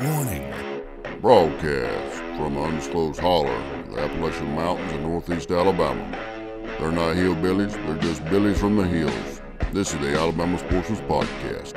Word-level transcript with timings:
Warning. 0.00 0.54
Broadcast 1.20 2.18
from 2.36 2.56
undisclosed 2.56 3.18
holler 3.18 3.50
in 3.50 3.90
the 3.90 4.00
Appalachian 4.00 4.54
Mountains 4.54 4.92
in 4.92 5.02
northeast 5.02 5.50
Alabama. 5.50 6.16
They're 6.78 6.92
not 6.92 7.16
hillbillies, 7.16 7.72
they're 7.84 7.96
just 7.96 8.24
billies 8.26 8.60
from 8.60 8.76
the 8.76 8.84
hills. 8.84 9.40
This 9.72 9.92
is 9.92 9.98
the 9.98 10.16
Alabama 10.16 10.56
Sportsman's 10.60 11.00
Podcast. 11.00 11.74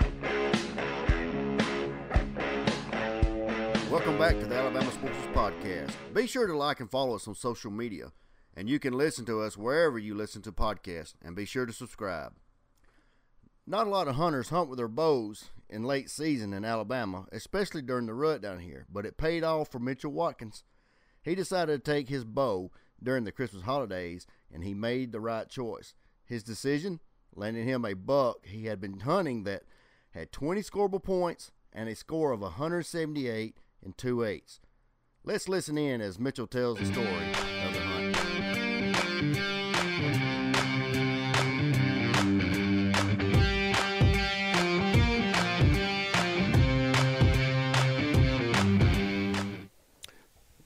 Welcome 3.90 4.20
back 4.20 4.38
to 4.38 4.46
the 4.46 4.56
Alabama 4.56 4.92
Sportsman's 4.92 5.36
Podcast. 5.36 5.94
Be 6.14 6.28
sure 6.28 6.46
to 6.46 6.56
like 6.56 6.80
and 6.80 6.92
follow 6.92 7.16
us 7.16 7.28
on 7.28 7.34
social 7.34 7.72
media, 7.72 8.12
and 8.56 8.70
you 8.70 8.78
can 8.78 8.94
listen 8.94 9.26
to 9.26 9.42
us 9.42 9.58
wherever 9.58 9.98
you 9.98 10.14
listen 10.14 10.44
to 10.44 10.52
podcasts, 10.52 11.16
and 11.24 11.36
be 11.36 11.46
sure 11.46 11.66
to 11.66 11.74
subscribe. 11.74 12.34
Not 13.68 13.88
a 13.88 13.90
lot 13.90 14.08
of 14.08 14.16
hunters 14.16 14.50
hunt 14.50 14.70
with 14.70 14.78
their 14.78 14.88
bows 14.88 15.50
in 15.70 15.84
late 15.84 16.10
season 16.10 16.54
in 16.54 16.66
Alabama, 16.66 17.26
especially 17.32 17.82
during 17.82 18.08
the 18.08 18.14
rut 18.14 18.42
down 18.42 18.60
here, 18.60 18.86
but 18.92 19.06
it 19.06 19.18
paid 19.18 19.44
off 19.44 19.70
for 19.70 19.80
Mitchell 19.80 20.12
Watkins. 20.12 20.64
He 21.22 21.36
decided 21.36 21.84
to 21.84 21.92
take 21.92 22.10
his 22.10 22.26
bow 22.26 22.72
during 23.02 23.24
the 23.24 23.32
Christmas 23.32 23.64
holidays, 23.64 24.26
and 24.52 24.64
he 24.64 24.74
made 24.74 25.12
the 25.12 25.20
right 25.20 25.48
choice. 25.48 25.94
His 26.26 26.44
decision 26.44 27.00
landed 27.36 27.66
him 27.66 27.86
a 27.86 27.94
buck 27.94 28.46
he 28.46 28.66
had 28.66 28.82
been 28.82 29.02
hunting 29.02 29.44
that 29.44 29.64
had 30.12 30.32
20 30.32 30.62
scoreable 30.62 31.02
points 31.02 31.52
and 31.72 31.88
a 31.88 31.96
score 31.96 32.32
of 32.32 32.42
178 32.42 33.56
and 33.84 33.98
2 33.98 34.24
eighths. 34.24 34.60
Let's 35.24 35.48
listen 35.48 35.78
in 35.78 36.02
as 36.02 36.20
Mitchell 36.20 36.48
tells 36.48 36.80
the 36.80 36.86
story 36.86 37.08
of 37.08 37.74
the 37.74 37.80
hunt. 37.80 39.61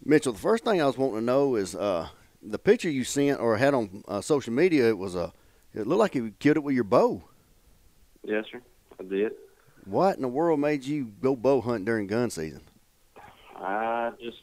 Mitchell, 0.08 0.34
the 0.34 0.40
first 0.40 0.64
thing 0.64 0.80
I 0.80 0.86
was 0.86 1.00
wanting 1.00 1.16
to 1.16 1.26
know 1.26 1.56
is 1.56 1.76
uh, 1.76 2.08
the 2.44 2.60
picture 2.60 2.90
you 2.90 3.04
sent 3.04 3.40
or 3.40 3.58
had 3.58 3.74
on 3.74 4.04
uh, 4.08 4.22
social 4.22 4.54
media. 4.54 4.88
It 4.88 5.00
was 5.00 5.16
a, 5.16 5.34
it 5.74 5.88
looked 5.88 6.00
like 6.00 6.14
you 6.14 6.32
killed 6.38 6.58
it 6.58 6.64
with 6.64 6.76
your 6.76 6.84
bow. 6.84 7.24
Yes, 8.24 8.46
sir. 8.52 8.62
I 9.00 9.04
did. 9.04 9.32
What 9.86 10.16
in 10.16 10.22
the 10.22 10.28
world 10.28 10.60
made 10.60 10.84
you 10.84 11.06
go 11.22 11.36
bow 11.36 11.60
hunt 11.60 11.86
during 11.86 12.06
gun 12.06 12.30
season? 12.30 12.62
I 13.56 14.12
just, 14.22 14.38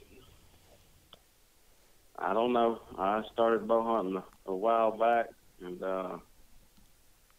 I 2.18 2.32
don't 2.32 2.52
know. 2.52 2.80
I 2.98 3.22
started 3.32 3.68
bow 3.68 3.84
hunting 3.84 4.20
a, 4.46 4.54
while 4.54 4.90
back, 4.96 5.28
and 5.60 5.80
uh, 5.80 6.18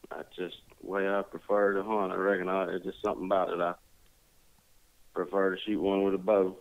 that's 0.10 0.34
just 0.38 0.56
way 0.82 1.10
I 1.10 1.24
prefer 1.24 1.74
to 1.74 1.84
hunt. 1.84 2.14
I 2.14 2.16
reckon 2.16 2.48
I, 2.48 2.74
it's 2.74 2.86
just 2.86 3.02
something 3.04 3.26
about 3.26 3.50
it. 3.50 3.60
I 3.60 3.74
prefer 5.14 5.56
to 5.56 5.62
shoot 5.66 5.82
one 5.82 6.04
with 6.04 6.14
a 6.14 6.18
bow. 6.18 6.58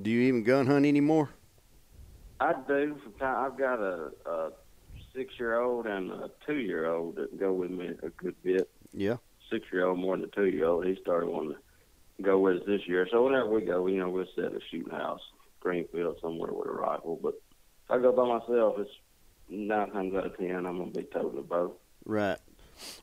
Do 0.00 0.10
you 0.10 0.22
even 0.22 0.42
gun 0.42 0.66
hunt 0.66 0.86
anymore? 0.86 1.30
I 2.40 2.54
do. 2.66 2.96
From 3.02 3.12
time, 3.14 3.46
I've 3.46 3.58
got 3.58 3.78
a, 3.78 4.10
a 4.26 4.50
six-year-old 5.14 5.86
and 5.86 6.10
a 6.10 6.30
two-year-old 6.46 7.16
that 7.16 7.38
go 7.38 7.52
with 7.52 7.70
me 7.70 7.90
a 8.02 8.08
good 8.08 8.34
bit. 8.42 8.68
Yeah. 8.92 9.16
Six-year-old 9.50 9.98
more 9.98 10.16
than 10.16 10.30
two-year-old. 10.30 10.86
He 10.86 10.96
started 11.00 11.28
wanting 11.28 11.56
to 12.16 12.22
go 12.22 12.38
with 12.38 12.62
us 12.62 12.66
this 12.66 12.80
year. 12.86 13.06
So 13.10 13.24
whenever 13.24 13.48
we 13.48 13.62
go, 13.62 13.86
you 13.86 13.98
know, 13.98 14.10
we'll 14.10 14.26
set 14.34 14.46
a 14.46 14.60
shooting 14.70 14.92
house, 14.92 15.20
Greenfield, 15.60 16.18
somewhere 16.20 16.52
with 16.52 16.68
a 16.68 16.72
rifle. 16.72 17.18
But 17.22 17.34
if 17.84 17.90
I 17.90 17.98
go 17.98 18.12
by 18.12 18.26
myself, 18.26 18.76
it's 18.78 18.90
nine 19.48 19.90
times 19.90 20.14
out 20.14 20.26
of 20.26 20.36
ten 20.36 20.66
I'm 20.66 20.78
gonna 20.78 20.90
be 20.90 21.02
toting 21.04 21.38
a 21.38 21.42
bow. 21.42 21.74
Right. 22.04 22.38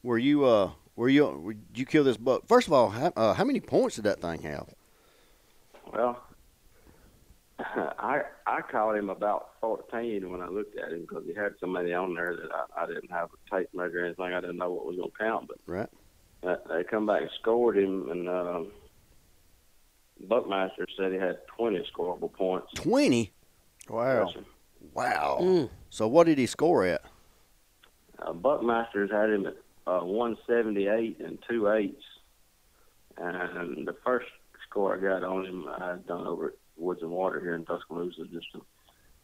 Were 0.04 0.18
you 0.18 0.44
uh 0.46 0.72
were 0.96 1.10
you 1.10 1.56
did 1.72 1.80
you 1.80 1.86
kill 1.86 2.04
this 2.04 2.18
buck? 2.18 2.48
First 2.48 2.68
of 2.68 2.74
all, 2.74 2.90
how, 2.90 3.14
uh, 3.16 3.34
how 3.34 3.46
many 3.46 3.60
points 3.62 3.96
did 3.96 4.06
that 4.06 4.22
thing 4.22 4.42
have? 4.42 4.68
Well, 5.94 6.22
I 8.00 8.22
I 8.48 8.62
caught 8.62 8.96
him 8.98 9.10
about 9.10 9.50
14 9.62 10.32
when 10.32 10.42
I 10.42 10.48
looked 10.48 10.78
at 10.78 10.92
him 10.92 11.02
because 11.02 11.24
he 11.26 11.34
had 11.34 11.54
so 11.60 11.68
many 11.68 11.94
on 11.94 12.14
there 12.16 12.36
that 12.36 12.50
I, 12.76 12.84
I 12.84 12.88
didn't 12.88 13.12
have 13.12 13.30
a 13.32 13.56
tape 13.56 13.70
measure 13.74 14.02
or 14.02 14.06
anything. 14.06 14.26
I 14.34 14.42
didn't 14.42 14.58
know 14.58 14.72
what 14.72 14.86
was 14.86 14.96
going 14.98 15.12
to 15.12 15.18
count, 15.18 15.48
but 15.48 15.58
Right. 15.66 15.90
uh, 16.44 16.56
they 16.70 16.84
come 16.84 17.06
back 17.06 17.22
and 17.22 17.32
scored 17.40 17.78
him, 17.78 18.10
and 18.10 18.28
um, 18.30 18.72
Buckmaster 20.28 20.88
said 20.98 21.12
he 21.12 21.18
had 21.18 21.40
20 21.58 21.86
scoreable 21.96 22.32
points. 22.32 22.68
Twenty. 22.76 23.32
Wow. 23.90 24.26
Yes, 24.26 24.36
sir. 24.36 24.46
Wow. 24.94 25.70
So 25.90 26.08
what 26.08 26.26
did 26.28 26.38
he 26.38 26.46
score 26.46 26.86
at? 26.86 27.02
Uh, 28.20 28.34
Buckmasters 28.34 29.12
had 29.12 29.30
him 29.30 29.46
at 29.48 29.56
uh, 29.88 30.02
178 30.04 31.20
and 31.20 31.38
two 31.50 31.70
eighths, 31.72 32.04
and 33.18 33.88
the 33.88 33.96
first 34.06 34.28
score 34.70 34.96
I 34.96 35.00
got 35.02 35.24
on 35.24 35.46
him 35.46 35.66
I 35.68 35.90
had 35.92 36.08
done 36.08 36.28
over 36.28 36.48
at 36.50 36.54
Woods 36.78 37.02
and 37.02 37.12
Water 37.12 37.40
here 37.40 37.56
in 37.56 37.66
Tuscaloosa, 37.66 38.26
just 38.32 38.48
a, 38.56 38.60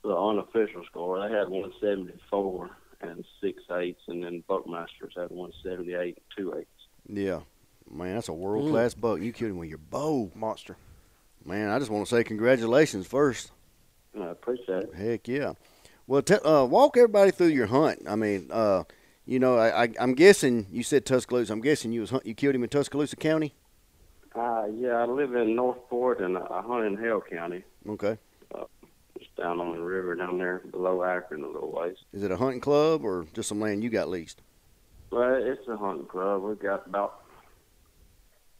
the 0.03 0.15
unofficial 0.15 0.83
score. 0.85 1.19
They 1.19 1.33
had 1.33 1.49
174 1.49 2.69
and 3.01 3.25
six 3.41 3.61
eighths, 3.71 4.01
and 4.07 4.23
then 4.23 4.43
Buckmasters 4.49 5.15
had 5.15 5.29
178 5.29 5.99
and 5.99 6.15
two 6.35 6.55
eighths. 6.57 6.69
Yeah. 7.07 7.41
Man, 7.89 8.15
that's 8.15 8.27
a 8.27 8.33
world 8.33 8.69
class 8.69 8.93
buck. 8.93 9.21
You 9.21 9.31
killed 9.31 9.51
him 9.51 9.57
with 9.57 9.69
your 9.69 9.77
bow. 9.77 10.31
Monster. 10.35 10.75
Man, 11.45 11.69
I 11.69 11.79
just 11.79 11.89
want 11.89 12.05
to 12.05 12.15
say 12.15 12.23
congratulations 12.23 13.07
first. 13.07 13.51
I 14.19 14.25
appreciate 14.27 14.83
it. 14.83 14.95
Heck 14.95 15.27
yeah. 15.27 15.53
Well, 16.05 16.21
te- 16.21 16.35
uh, 16.35 16.65
walk 16.65 16.97
everybody 16.97 17.31
through 17.31 17.47
your 17.47 17.67
hunt. 17.67 18.01
I 18.07 18.15
mean, 18.15 18.49
uh, 18.51 18.83
you 19.25 19.39
know, 19.39 19.57
I, 19.57 19.83
I, 19.83 19.89
I'm 19.99 20.13
guessing 20.13 20.67
you 20.71 20.83
said 20.83 21.05
Tuscaloosa. 21.05 21.53
I'm 21.53 21.61
guessing 21.61 21.91
you 21.91 22.01
was 22.01 22.09
hunt, 22.09 22.25
you 22.25 22.33
killed 22.33 22.55
him 22.55 22.63
in 22.63 22.69
Tuscaloosa 22.69 23.15
County. 23.15 23.53
Uh, 24.37 24.67
yeah, 24.75 24.97
I 24.97 25.05
live 25.05 25.33
in 25.35 25.55
Northport, 25.55 26.21
and 26.21 26.37
I 26.37 26.61
hunt 26.61 26.85
in 26.85 26.97
Hale 26.97 27.21
County, 27.21 27.63
Okay. 27.89 28.17
just 29.17 29.35
down 29.35 29.59
on 29.59 29.71
the 29.71 29.81
river 29.81 30.13
down 30.15 30.37
there 30.37 30.59
below 30.71 31.03
Akron 31.03 31.43
a 31.43 31.47
little 31.47 31.71
ways. 31.71 31.95
Is 32.13 32.21
it 32.23 32.29
a 32.31 32.37
hunting 32.37 32.61
club 32.61 33.03
or 33.03 33.25
just 33.33 33.49
some 33.49 33.59
land 33.59 33.83
you 33.83 33.89
got 33.89 34.09
leased? 34.09 34.41
Well, 35.11 35.35
it's 35.41 35.67
a 35.67 35.75
hunting 35.77 36.05
club. 36.05 36.43
We've 36.43 36.59
got 36.59 36.85
about 36.85 37.21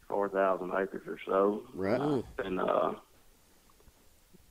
four 0.08 0.28
thousand 0.30 0.72
acres 0.72 1.02
or 1.06 1.18
so. 1.26 1.62
Right. 1.74 2.24
And 2.44 2.58
uh, 2.58 2.94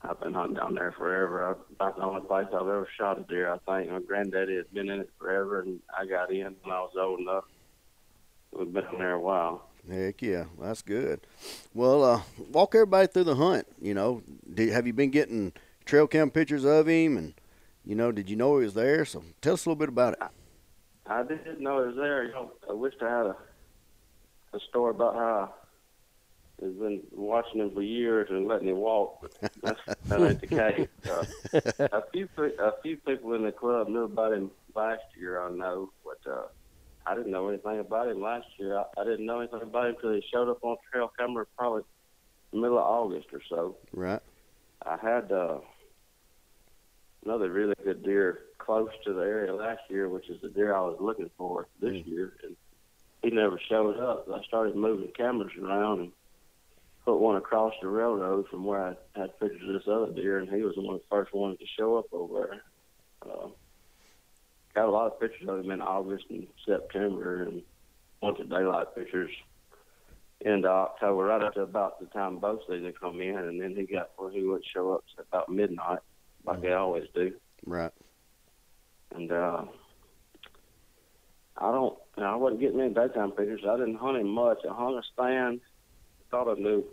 I've 0.02 0.20
been 0.20 0.32
hunting 0.32 0.56
down 0.56 0.76
there 0.76 0.92
forever. 0.92 1.56
About 1.72 1.96
the 1.96 2.02
only 2.04 2.22
place 2.22 2.46
I've 2.54 2.62
ever 2.62 2.88
shot 2.96 3.18
a 3.18 3.22
deer. 3.24 3.52
I 3.52 3.58
think 3.80 3.90
my 3.92 3.98
granddaddy 4.00 4.56
had 4.56 4.72
been 4.72 4.88
in 4.88 5.00
it 5.00 5.10
forever, 5.18 5.60
and 5.60 5.80
I 5.98 6.06
got 6.06 6.30
in 6.32 6.54
when 6.62 6.72
I 6.72 6.80
was 6.80 6.92
old 6.98 7.20
enough. 7.20 7.44
We've 8.56 8.72
been 8.72 8.86
in 8.92 8.98
there 8.98 9.12
a 9.14 9.20
while. 9.20 9.67
Heck 9.90 10.22
yeah, 10.22 10.44
that's 10.60 10.82
good. 10.82 11.20
Well, 11.74 12.04
uh, 12.04 12.22
walk 12.50 12.74
everybody 12.74 13.06
through 13.06 13.24
the 13.24 13.36
hunt. 13.36 13.66
You 13.80 13.94
know, 13.94 14.22
did, 14.52 14.70
have 14.70 14.86
you 14.86 14.92
been 14.92 15.10
getting 15.10 15.52
trail 15.84 16.06
cam 16.06 16.30
pictures 16.30 16.64
of 16.64 16.86
him, 16.86 17.16
and 17.16 17.34
you 17.84 17.94
know, 17.94 18.12
did 18.12 18.28
you 18.28 18.36
know 18.36 18.58
he 18.58 18.64
was 18.64 18.74
there? 18.74 19.04
So 19.04 19.24
tell 19.40 19.54
us 19.54 19.64
a 19.64 19.68
little 19.68 19.78
bit 19.78 19.88
about 19.88 20.14
it. 20.14 20.22
I 21.06 21.22
didn't 21.22 21.60
know 21.60 21.82
it 21.82 21.86
was 21.86 21.96
there. 21.96 22.24
You 22.24 22.32
know, 22.32 22.52
I 22.68 22.72
wished 22.74 23.02
I 23.02 23.08
had 23.08 23.26
a 23.26 23.36
a 24.52 24.60
story 24.68 24.90
about 24.90 25.14
how 25.14 25.54
I've 26.62 26.78
been 26.78 27.02
watching 27.12 27.60
him 27.60 27.70
for 27.72 27.82
years 27.82 28.28
and 28.30 28.48
letting 28.48 28.68
him 28.68 28.78
walk, 28.78 29.20
but 29.20 29.52
that's, 29.62 29.80
that 30.06 30.20
ain't 30.20 30.40
the 30.40 30.46
case. 30.46 30.88
Uh, 31.08 31.88
a 31.98 32.02
few 32.12 32.28
a 32.58 32.72
few 32.82 32.96
people 32.96 33.34
in 33.34 33.44
the 33.44 33.52
club 33.52 33.88
knew 33.88 34.04
about 34.04 34.32
him 34.32 34.50
last 34.74 35.02
year. 35.18 35.40
I 35.40 35.50
know, 35.50 35.90
but 36.04 36.30
uh, 36.30 36.46
I 37.08 37.14
didn't 37.14 37.32
know 37.32 37.48
anything 37.48 37.78
about 37.78 38.08
him 38.08 38.20
last 38.20 38.46
year. 38.58 38.78
I, 38.78 38.84
I 38.98 39.04
didn't 39.04 39.24
know 39.24 39.40
anything 39.40 39.62
about 39.62 39.86
him 39.86 39.94
until 39.96 40.12
he 40.12 40.22
showed 40.32 40.50
up 40.50 40.58
on 40.62 40.76
trail 40.92 41.10
camera, 41.18 41.46
probably 41.56 41.82
middle 42.52 42.78
of 42.78 42.84
August 42.84 43.28
or 43.32 43.40
so. 43.48 43.76
Right. 43.92 44.20
I 44.84 44.96
had 45.00 45.32
uh, 45.32 45.58
another 47.24 47.50
really 47.50 47.74
good 47.82 48.02
deer 48.04 48.40
close 48.58 48.90
to 49.04 49.12
the 49.14 49.22
area 49.22 49.54
last 49.54 49.80
year, 49.88 50.08
which 50.08 50.28
is 50.28 50.40
the 50.42 50.48
deer 50.50 50.74
I 50.74 50.80
was 50.80 50.98
looking 51.00 51.30
for 51.38 51.66
this 51.80 51.94
Mm. 51.94 52.06
year, 52.06 52.32
and 52.42 52.56
he 53.22 53.30
never 53.30 53.58
showed 53.68 53.98
up. 53.98 54.28
I 54.30 54.42
started 54.44 54.76
moving 54.76 55.10
cameras 55.16 55.52
around 55.60 56.00
and 56.00 56.12
put 57.04 57.16
one 57.18 57.36
across 57.36 57.72
the 57.80 57.88
railroad 57.88 58.46
from 58.48 58.64
where 58.64 58.82
I 58.88 58.96
had 59.18 59.38
pictures 59.40 59.66
of 59.66 59.74
this 59.74 59.88
other 59.88 60.12
deer, 60.12 60.38
and 60.38 60.48
he 60.48 60.62
was 60.62 60.76
one 60.76 60.94
of 60.96 61.00
the 61.00 61.06
first 61.10 61.32
ones 61.32 61.58
to 61.58 61.66
show 61.78 61.96
up 61.96 62.06
over 62.12 62.60
there. 63.22 63.32
Uh, 63.32 63.48
got 64.78 64.88
a 64.88 64.90
lot 64.92 65.06
of 65.06 65.20
pictures 65.20 65.48
of 65.48 65.64
him 65.64 65.70
in 65.72 65.80
August 65.80 66.26
and 66.30 66.46
September, 66.64 67.42
and 67.42 67.58
a 67.58 68.26
bunch 68.26 68.38
of 68.38 68.48
daylight 68.48 68.86
pictures 68.94 69.30
into 70.40 70.68
October, 70.68 71.24
right 71.24 71.42
up 71.42 71.54
to 71.54 71.62
about 71.62 71.98
the 71.98 72.06
time 72.06 72.38
bow 72.38 72.60
season 72.68 72.92
come 73.00 73.20
in, 73.20 73.36
and 73.36 73.60
then 73.60 73.74
he 73.74 73.92
got 73.92 74.10
where 74.16 74.30
he 74.30 74.44
would 74.44 74.62
show 74.72 74.92
up 74.92 75.04
at 75.18 75.26
about 75.26 75.48
midnight, 75.48 75.98
like 76.44 76.62
they 76.62 76.72
always 76.72 77.08
do. 77.12 77.32
Right. 77.66 77.90
And 79.16 79.32
uh, 79.32 79.64
I 81.56 81.72
don't, 81.72 81.98
you 82.16 82.22
know, 82.22 82.32
I 82.32 82.36
wasn't 82.36 82.60
getting 82.60 82.80
any 82.80 82.94
daytime 82.94 83.32
pictures. 83.32 83.62
I 83.68 83.76
didn't 83.76 83.96
hunt 83.96 84.18
him 84.18 84.28
much. 84.28 84.58
I 84.64 84.72
hung 84.72 84.96
a 84.96 85.02
stand. 85.12 85.60
Thought 86.30 86.56
I 86.56 86.60
knew. 86.60 86.84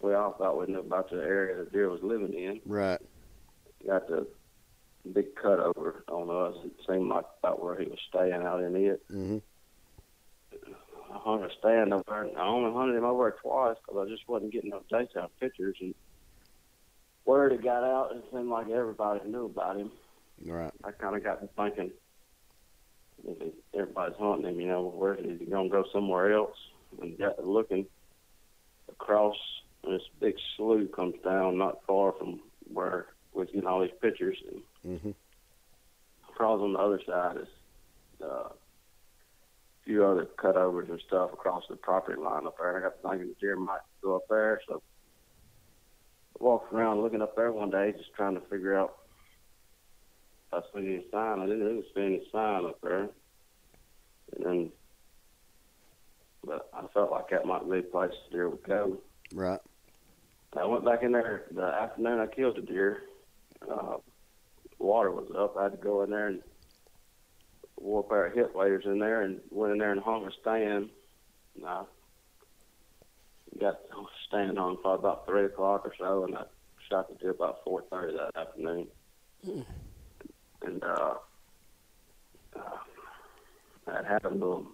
We 0.00 0.14
all 0.14 0.32
thought 0.38 0.58
we 0.58 0.72
knew 0.72 0.80
about 0.80 1.10
the 1.10 1.16
area 1.16 1.64
the 1.64 1.70
deer 1.70 1.90
was 1.90 2.00
living 2.02 2.32
in. 2.32 2.60
Right. 2.64 3.00
Got 3.86 4.08
the 4.08 4.26
big 5.12 5.34
cut 5.36 5.60
over 5.60 6.04
on 6.08 6.30
us. 6.30 6.64
It 6.64 6.72
seemed 6.88 7.08
like 7.08 7.24
about 7.38 7.62
where 7.62 7.78
he 7.78 7.86
was 7.86 7.98
staying 8.08 8.32
out 8.32 8.62
in 8.62 8.76
it. 8.76 9.02
Mm-hmm. 9.12 9.38
I 11.12 11.18
hung 11.18 11.44
a 11.44 11.48
stand 11.58 11.92
over 11.92 12.28
I 12.36 12.46
only 12.46 12.72
hunted 12.72 12.96
him 12.96 13.04
over 13.04 13.30
twice 13.42 13.76
because 13.86 14.06
I 14.06 14.10
just 14.10 14.28
wasn't 14.28 14.52
getting 14.52 14.70
no 14.70 14.82
daytime 14.90 15.28
pictures. 15.38 15.76
And 15.80 15.94
word 17.24 17.52
had 17.52 17.62
got 17.62 17.84
out, 17.84 18.12
it 18.16 18.24
seemed 18.32 18.48
like 18.48 18.68
everybody 18.68 19.20
knew 19.28 19.46
about 19.46 19.76
him. 19.76 19.90
Right. 20.44 20.72
I 20.82 20.90
kind 20.90 21.14
of 21.14 21.22
got 21.22 21.40
to 21.40 21.48
thinking, 21.56 21.92
if 23.26 23.52
everybody's 23.72 24.16
hunting 24.18 24.46
him, 24.46 24.60
you 24.60 24.66
know, 24.66 24.82
where 24.82 25.14
is 25.14 25.38
he 25.38 25.46
going 25.46 25.70
to 25.70 25.72
go 25.72 25.84
somewhere 25.92 26.32
else? 26.32 26.56
And 27.00 27.18
got 27.18 27.36
to 27.38 27.42
looking 27.42 27.86
across, 28.88 29.36
and 29.82 29.94
this 29.94 30.02
big 30.20 30.34
slough 30.56 30.90
comes 30.92 31.14
down 31.24 31.58
not 31.58 31.84
far 31.86 32.12
from 32.12 32.40
where 32.72 33.06
we're 33.32 33.44
getting 33.46 33.66
all 33.66 33.82
these 33.82 33.90
pictures. 34.00 34.38
And 34.50 34.62
hmm 34.84 35.10
across 36.34 36.60
on 36.60 36.72
the 36.72 36.78
other 36.78 37.00
side 37.06 37.36
is 37.36 37.48
uh, 38.22 38.26
a 38.26 38.52
few 39.84 40.04
other 40.04 40.26
cutovers 40.36 40.90
and 40.90 41.00
stuff 41.06 41.32
across 41.32 41.62
the 41.68 41.76
property 41.76 42.20
line 42.20 42.46
up 42.46 42.56
there. 42.58 42.76
And 42.76 42.84
I 42.84 42.88
got 42.88 43.10
thinking 43.10 43.28
the 43.28 43.34
deer 43.40 43.56
might 43.56 43.80
go 44.02 44.16
up 44.16 44.22
there, 44.28 44.60
so 44.68 44.82
I 46.40 46.44
walked 46.44 46.72
around 46.72 47.02
looking 47.02 47.22
up 47.22 47.36
there 47.36 47.52
one 47.52 47.70
day, 47.70 47.92
just 47.96 48.12
trying 48.16 48.34
to 48.34 48.40
figure 48.50 48.76
out 48.76 48.96
if 50.52 50.64
I 50.74 50.78
see 50.80 50.86
any 50.86 51.04
sign. 51.12 51.40
I 51.40 51.46
didn't 51.46 51.64
really 51.64 51.84
see 51.94 52.02
any 52.02 52.22
sign 52.32 52.64
up 52.64 52.78
there, 52.82 53.08
and 54.36 54.44
then. 54.44 54.72
But 56.46 56.68
I 56.74 56.86
felt 56.92 57.10
like 57.10 57.30
that 57.30 57.46
might 57.46 57.68
be 57.70 57.78
a 57.78 57.82
place 57.82 58.10
the 58.30 58.36
deer 58.36 58.50
would 58.50 58.62
go. 58.64 58.98
Right. 59.32 59.60
I 60.54 60.66
went 60.66 60.84
back 60.84 61.02
in 61.02 61.12
there 61.12 61.44
the 61.50 61.62
afternoon 61.62 62.20
I 62.20 62.26
killed 62.26 62.56
the 62.56 62.60
deer. 62.60 63.04
Uh, 63.66 63.96
water 64.84 65.10
was 65.10 65.30
up. 65.36 65.56
I 65.56 65.64
had 65.64 65.72
to 65.72 65.78
go 65.78 66.02
in 66.02 66.10
there 66.10 66.28
and 66.28 66.42
wore 67.76 68.00
a 68.00 68.02
pair 68.04 68.26
of 68.26 68.34
hip 68.34 68.54
waders 68.54 68.84
in 68.86 68.98
there 68.98 69.22
and 69.22 69.40
went 69.50 69.72
in 69.72 69.78
there 69.78 69.92
and 69.92 70.00
hung 70.00 70.26
a 70.26 70.30
stand. 70.40 70.90
And 71.56 71.66
I 71.66 71.84
got 73.60 73.88
the 73.88 74.06
stand 74.28 74.58
on 74.58 74.78
for 74.82 74.94
about 74.94 75.26
three 75.26 75.44
o'clock 75.44 75.84
or 75.84 75.94
so, 75.98 76.24
and 76.24 76.36
I 76.36 76.44
shot 76.88 77.08
the 77.08 77.14
deer 77.16 77.30
about 77.30 77.64
four 77.64 77.82
thirty 77.90 78.16
that 78.16 78.36
afternoon. 78.36 78.88
And 80.62 80.82
uh, 80.82 81.14
uh, 82.56 82.78
I 83.86 84.02
had 84.08 84.24
a 84.24 84.30
little 84.30 84.66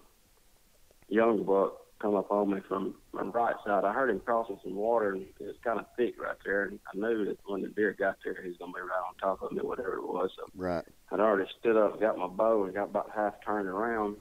young 1.09 1.43
buck 1.45 1.80
come 2.01 2.15
up 2.17 2.31
on 2.31 2.51
me 2.51 2.61
from 2.67 2.95
my 3.13 3.23
right 3.23 3.55
side. 3.65 3.85
I 3.85 3.93
heard 3.93 4.11
him 4.11 4.21
crossing 4.21 4.59
some 4.65 4.75
water, 4.75 5.13
and 5.13 5.23
it 5.23 5.47
was 5.47 5.57
kind 5.63 5.79
of 5.79 5.87
thick 5.97 6.21
right 6.21 6.37
there. 6.45 6.65
And 6.65 6.79
I 6.93 6.97
knew 6.97 7.27
that 7.27 7.39
when 7.47 7.63
the 7.63 7.69
deer 7.69 7.95
got 7.99 8.17
there, 8.25 8.41
he 8.43 8.49
was 8.49 8.57
going 8.57 8.73
to 8.73 8.77
be 8.77 8.83
right 8.83 9.03
on 9.07 9.15
top 9.21 9.43
of 9.43 9.53
me, 9.53 9.61
whatever 9.61 9.95
it 9.95 10.07
was. 10.07 10.31
So 10.37 10.45
Right. 10.55 10.85
I'd 11.13 11.21
already 11.21 11.49
stood 11.59 11.77
up, 11.77 12.01
got 12.01 12.17
my 12.17 12.27
bow, 12.27 12.65
and 12.65 12.75
got 12.75 12.85
about 12.85 13.11
half 13.15 13.35
turned 13.45 13.69
around. 13.69 14.17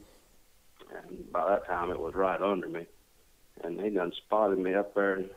And 0.95 1.31
by 1.31 1.47
that 1.49 1.67
time, 1.67 1.91
it 1.91 1.99
was 1.99 2.15
right 2.15 2.41
under 2.41 2.67
me. 2.67 2.85
And 3.63 3.79
he 3.79 3.89
done 3.89 4.11
spotted 4.25 4.59
me 4.59 4.73
up 4.73 4.93
there. 4.95 5.15
And 5.15 5.29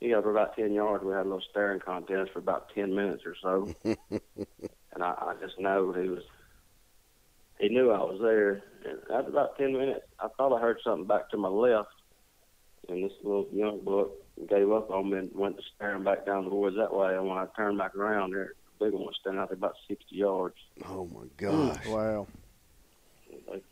he 0.00 0.10
got 0.10 0.26
about 0.26 0.56
10 0.56 0.72
yards. 0.72 1.04
We 1.04 1.12
had 1.12 1.22
a 1.22 1.28
little 1.28 1.42
staring 1.50 1.80
contest 1.80 2.32
for 2.32 2.40
about 2.40 2.70
10 2.74 2.94
minutes 2.94 3.22
or 3.24 3.36
so. 3.40 3.74
and 3.84 5.02
I, 5.02 5.10
I 5.10 5.34
just 5.40 5.58
know 5.60 5.92
he 5.92 6.08
was, 6.08 6.22
he 7.62 7.68
knew 7.68 7.90
I 7.90 7.98
was 7.98 8.18
there. 8.20 8.64
And 8.84 8.98
after 9.14 9.30
about 9.30 9.56
10 9.56 9.72
minutes, 9.72 10.04
I 10.18 10.26
thought 10.36 10.54
I 10.54 10.60
heard 10.60 10.78
something 10.82 11.06
back 11.06 11.30
to 11.30 11.36
my 11.36 11.48
left. 11.48 11.90
And 12.88 13.04
this 13.04 13.12
little 13.22 13.46
young 13.52 13.84
buck 13.84 14.08
gave 14.50 14.70
up 14.72 14.90
on 14.90 15.10
me 15.10 15.18
and 15.18 15.30
went 15.32 15.56
to 15.56 15.62
staring 15.76 16.02
back 16.02 16.26
down 16.26 16.44
the 16.44 16.54
woods 16.54 16.76
that 16.76 16.92
way. 16.92 17.14
And 17.14 17.28
when 17.28 17.38
I 17.38 17.46
turned 17.56 17.78
back 17.78 17.94
around 17.94 18.32
there, 18.32 18.54
the 18.78 18.86
big 18.86 18.94
one 18.94 19.04
was 19.04 19.14
standing 19.20 19.40
out 19.40 19.48
there 19.48 19.56
about 19.56 19.76
60 19.86 20.04
yards. 20.10 20.56
Oh 20.86 21.06
my 21.14 21.26
gosh. 21.36 21.86
Wow. 21.86 22.26
Like, 23.48 23.64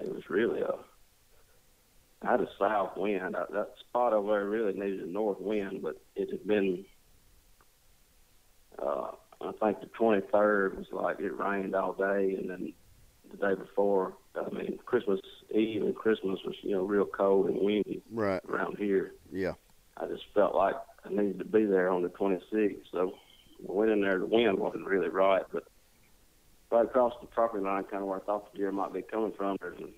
it 0.00 0.14
was 0.14 0.30
really 0.30 0.62
a. 0.62 0.74
I 2.22 2.30
had 2.32 2.40
a 2.40 2.48
south 2.58 2.96
wind. 2.96 3.36
I, 3.36 3.44
that 3.52 3.72
spot 3.80 4.14
over 4.14 4.32
there 4.32 4.48
really 4.48 4.72
needed 4.72 5.00
a 5.00 5.10
north 5.10 5.40
wind, 5.40 5.82
but 5.82 5.96
it 6.16 6.30
had 6.30 6.46
been. 6.46 6.86
Uh, 8.78 9.10
I 9.40 9.52
think 9.52 9.80
the 9.80 9.86
23rd 9.86 10.76
was 10.76 10.86
like 10.92 11.18
it 11.20 11.36
rained 11.38 11.74
all 11.74 11.92
day, 11.92 12.36
and 12.38 12.50
then 12.50 12.72
the 13.30 13.36
day 13.36 13.54
before, 13.54 14.14
I 14.36 14.48
mean, 14.54 14.78
Christmas 14.84 15.20
Eve 15.54 15.82
and 15.82 15.94
Christmas 15.94 16.40
was 16.44 16.56
you 16.62 16.72
know 16.72 16.82
real 16.84 17.06
cold 17.06 17.46
and 17.48 17.58
windy 17.60 18.02
Right. 18.10 18.40
around 18.48 18.76
here. 18.76 19.14
Yeah. 19.32 19.54
I 19.96 20.06
just 20.06 20.24
felt 20.34 20.54
like 20.54 20.74
I 21.04 21.08
needed 21.10 21.38
to 21.38 21.44
be 21.44 21.64
there 21.64 21.90
on 21.90 22.02
the 22.02 22.08
26th. 22.08 22.82
So 22.92 23.14
I 23.68 23.72
went 23.72 23.90
in 23.90 24.00
there. 24.00 24.18
The 24.18 24.26
wind 24.26 24.58
wasn't 24.58 24.86
really 24.86 25.08
right, 25.08 25.42
but 25.52 25.64
right 26.70 26.84
across 26.84 27.14
the 27.20 27.26
property 27.26 27.64
line, 27.64 27.84
kind 27.84 28.02
of 28.02 28.08
where 28.08 28.20
I 28.20 28.24
thought 28.24 28.52
the 28.52 28.58
deer 28.58 28.72
might 28.72 28.92
be 28.92 29.02
coming 29.02 29.32
from, 29.36 29.56
there's 29.60 29.78
a 29.78 29.88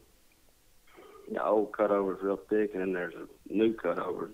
you 1.28 1.34
know, 1.34 1.44
old 1.44 1.72
cutover 1.72 2.16
is 2.16 2.22
real 2.22 2.40
thick, 2.50 2.72
and 2.74 2.80
then 2.82 2.92
there's 2.92 3.14
a 3.14 3.26
new 3.52 3.74
cutover. 3.74 4.30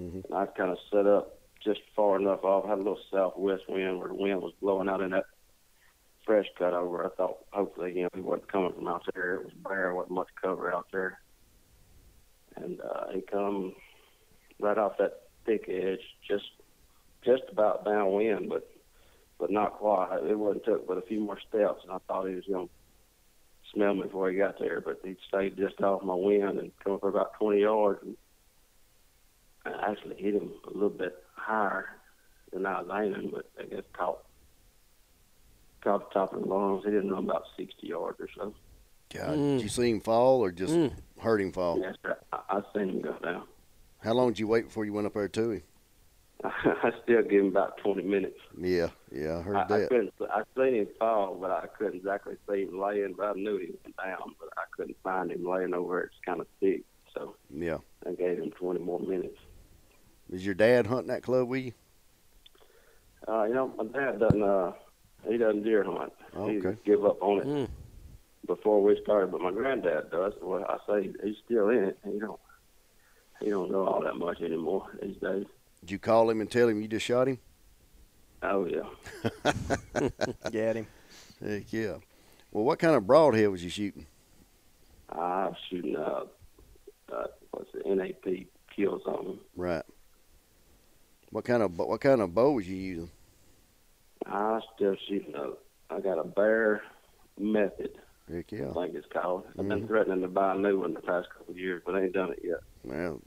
Mhm. 0.00 0.24
And 0.24 0.34
I 0.34 0.46
kind 0.46 0.70
of 0.70 0.78
set 0.90 1.06
up 1.06 1.39
just 1.64 1.80
far 1.94 2.18
enough 2.18 2.44
off. 2.44 2.66
had 2.66 2.74
a 2.74 2.82
little 2.82 2.98
southwest 3.12 3.64
wind 3.68 3.98
where 3.98 4.08
the 4.08 4.14
wind 4.14 4.40
was 4.40 4.52
blowing 4.60 4.88
out 4.88 5.00
in 5.00 5.10
that 5.10 5.26
fresh 6.24 6.46
cutover. 6.58 7.06
I 7.06 7.14
thought 7.16 7.38
hopefully, 7.50 7.92
you 7.94 8.02
know, 8.02 8.08
he 8.14 8.20
wasn't 8.20 8.50
coming 8.50 8.72
from 8.72 8.88
out 8.88 9.02
there. 9.14 9.36
It 9.36 9.44
was 9.44 9.52
bare, 9.64 9.94
wasn't 9.94 10.14
much 10.14 10.28
cover 10.40 10.72
out 10.72 10.86
there. 10.92 11.20
And 12.56 12.80
uh, 12.80 13.08
he 13.12 13.20
come 13.20 13.74
right 14.58 14.78
off 14.78 14.98
that 14.98 15.22
thick 15.46 15.66
edge, 15.68 16.00
just 16.26 16.44
just 17.24 17.42
about 17.50 17.84
downwind, 17.84 18.48
but 18.48 18.68
but 19.38 19.50
not 19.50 19.78
quite. 19.78 20.18
It 20.24 20.38
wasn't 20.38 20.64
took 20.64 20.86
but 20.86 20.98
a 20.98 21.02
few 21.02 21.20
more 21.20 21.38
steps, 21.48 21.82
and 21.82 21.92
I 21.92 21.98
thought 22.06 22.28
he 22.28 22.34
was 22.34 22.44
going 22.50 22.68
to 22.68 22.72
smell 23.72 23.94
me 23.94 24.02
before 24.02 24.30
he 24.30 24.36
got 24.36 24.58
there. 24.58 24.80
But 24.80 25.00
he 25.04 25.16
stayed 25.28 25.56
just 25.56 25.80
off 25.80 26.02
my 26.02 26.14
wind 26.14 26.58
and 26.58 26.72
come 26.84 26.98
for 26.98 27.08
about 27.08 27.34
20 27.38 27.60
yards, 27.60 28.00
and 28.04 28.16
I 29.64 29.90
actually 29.90 30.16
hit 30.16 30.34
him 30.34 30.50
a 30.68 30.72
little 30.72 30.90
bit 30.90 31.16
higher 31.44 31.88
than 32.52 32.66
I 32.66 32.80
was 32.82 32.90
aiming, 32.92 33.30
but 33.32 33.46
I 33.58 33.64
guess 33.64 33.82
caught 33.92 34.18
caught 35.82 36.08
the 36.10 36.14
top 36.20 36.34
of 36.34 36.42
the 36.42 36.46
lungs. 36.48 36.84
He 36.84 36.90
didn't 36.90 37.10
run 37.10 37.24
about 37.24 37.44
60 37.56 37.86
yards 37.86 38.20
or 38.20 38.28
so. 38.36 38.54
God, 39.14 39.38
Mm. 39.38 39.56
did 39.56 39.62
you 39.62 39.68
see 39.68 39.90
him 39.90 40.00
fall 40.00 40.44
or 40.44 40.52
just 40.52 40.74
Mm. 40.74 40.92
heard 41.20 41.40
him 41.40 41.52
fall? 41.52 41.78
Yes, 41.78 41.96
sir. 42.02 42.18
I, 42.32 42.40
I 42.48 42.62
seen 42.74 42.90
him 42.90 43.00
go 43.00 43.14
down. 43.18 43.46
How 44.02 44.12
long 44.12 44.28
did 44.28 44.38
you 44.38 44.46
wait 44.46 44.66
before 44.66 44.84
you 44.84 44.92
went 44.92 45.06
up 45.06 45.14
there 45.14 45.28
to 45.28 45.50
him? 45.52 45.62
I 46.44 46.92
still 47.02 47.22
give 47.22 47.40
him 47.42 47.48
about 47.48 47.76
20 47.78 48.02
minutes. 48.02 48.38
Yeah, 48.58 48.90
yeah, 49.10 49.38
I 49.38 49.42
heard 49.42 49.56
I, 49.56 49.62
I 49.62 49.66
that. 49.78 49.88
couldn't. 49.90 50.14
I 50.30 50.42
seen 50.56 50.74
him 50.74 50.88
fall, 50.98 51.34
but 51.40 51.50
I 51.50 51.66
couldn't 51.66 51.96
exactly 51.96 52.36
see 52.48 52.62
him 52.64 52.78
laying. 52.80 53.14
But 53.14 53.26
I 53.30 53.32
knew 53.34 53.58
he 53.58 53.66
was 53.66 53.94
down, 54.02 54.34
but 54.38 54.48
I 54.56 54.62
couldn't 54.76 54.96
find 55.02 55.30
him 55.32 55.44
laying 55.46 55.74
over. 55.74 56.00
It's 56.02 56.14
kind 56.24 56.40
of 56.40 56.46
thick, 56.60 56.82
so 57.14 57.36
Yeah. 57.54 57.78
I 58.06 58.12
gave 58.12 58.38
him 58.38 58.50
20 58.52 58.80
more 58.80 59.00
minutes. 59.00 59.36
Is 60.30 60.44
your 60.46 60.54
dad 60.54 60.86
hunting 60.86 61.08
that 61.08 61.22
club 61.22 61.48
with 61.48 61.64
you? 61.64 61.72
Uh, 63.26 63.44
you 63.44 63.54
know, 63.54 63.68
my 63.76 63.84
dad 63.84 64.20
doesn't. 64.20 64.42
Uh, 64.42 64.72
he 65.28 65.36
doesn't 65.36 65.62
deer 65.64 65.84
hunt. 65.84 66.12
He 66.32 66.58
Okay. 66.58 66.76
give 66.84 67.04
up 67.04 67.20
on 67.22 67.40
it 67.40 67.46
Mm. 67.46 67.68
before 68.46 68.82
we 68.82 68.98
started. 69.02 69.30
But 69.32 69.40
my 69.42 69.50
granddad 69.50 70.10
does. 70.10 70.32
Well, 70.40 70.64
I 70.64 70.78
say 70.86 71.12
he's 71.22 71.36
still 71.44 71.68
in 71.70 71.84
it. 71.84 71.98
He 72.04 72.18
don't. 72.18 72.40
He 73.40 73.50
don't 73.50 73.70
know 73.70 73.86
all 73.86 74.02
that 74.02 74.16
much 74.16 74.40
anymore 74.40 74.86
these 75.02 75.16
days. 75.16 75.46
Did 75.80 75.90
you 75.90 75.98
call 75.98 76.28
him 76.30 76.40
and 76.40 76.50
tell 76.50 76.68
him 76.68 76.80
you 76.80 76.88
just 76.88 77.06
shot 77.06 77.26
him? 77.28 77.38
Oh 78.42 78.66
yeah. 78.66 78.88
Got 80.50 80.76
him. 80.76 80.86
Heck 81.42 81.72
yeah. 81.72 81.96
Well, 82.52 82.64
what 82.64 82.78
kind 82.78 82.94
of 82.94 83.06
broadhead 83.06 83.48
was 83.50 83.62
you 83.64 83.70
shooting? 83.70 84.06
I 85.10 85.46
was 85.48 85.56
shooting. 85.68 85.96
Uh, 85.96 86.24
uh, 87.12 87.26
what's 87.50 87.70
the 87.72 87.94
NAP 87.94 88.46
kill 88.74 89.00
something. 89.04 89.38
Right. 89.56 89.82
What 91.30 91.44
kind 91.44 91.62
of 91.62 91.78
what 91.78 92.00
kind 92.00 92.20
of 92.20 92.34
bow 92.34 92.52
was 92.52 92.68
you 92.68 92.76
using? 92.76 93.10
I 94.26 94.60
still 94.74 94.96
shooting 95.08 95.34
a. 95.34 95.52
I 95.92 96.00
got 96.00 96.18
a 96.18 96.24
bear 96.24 96.82
method. 97.38 97.90
Heck 98.32 98.52
yeah. 98.52 98.70
I 98.70 98.72
think 98.84 98.94
it's 98.94 99.06
called. 99.12 99.44
I've 99.58 99.66
been 99.68 99.82
Mhm. 99.82 99.86
threatening 99.88 100.20
to 100.22 100.28
buy 100.28 100.54
a 100.54 100.58
new 100.58 100.80
one 100.80 100.94
the 100.94 101.00
past 101.00 101.28
couple 101.36 101.52
of 101.52 101.58
years, 101.58 101.82
but 101.84 101.94
I 101.96 102.02
ain't 102.02 102.12
done 102.12 102.32
it 102.32 102.40
yet. 102.44 102.58
Well, 102.84 103.20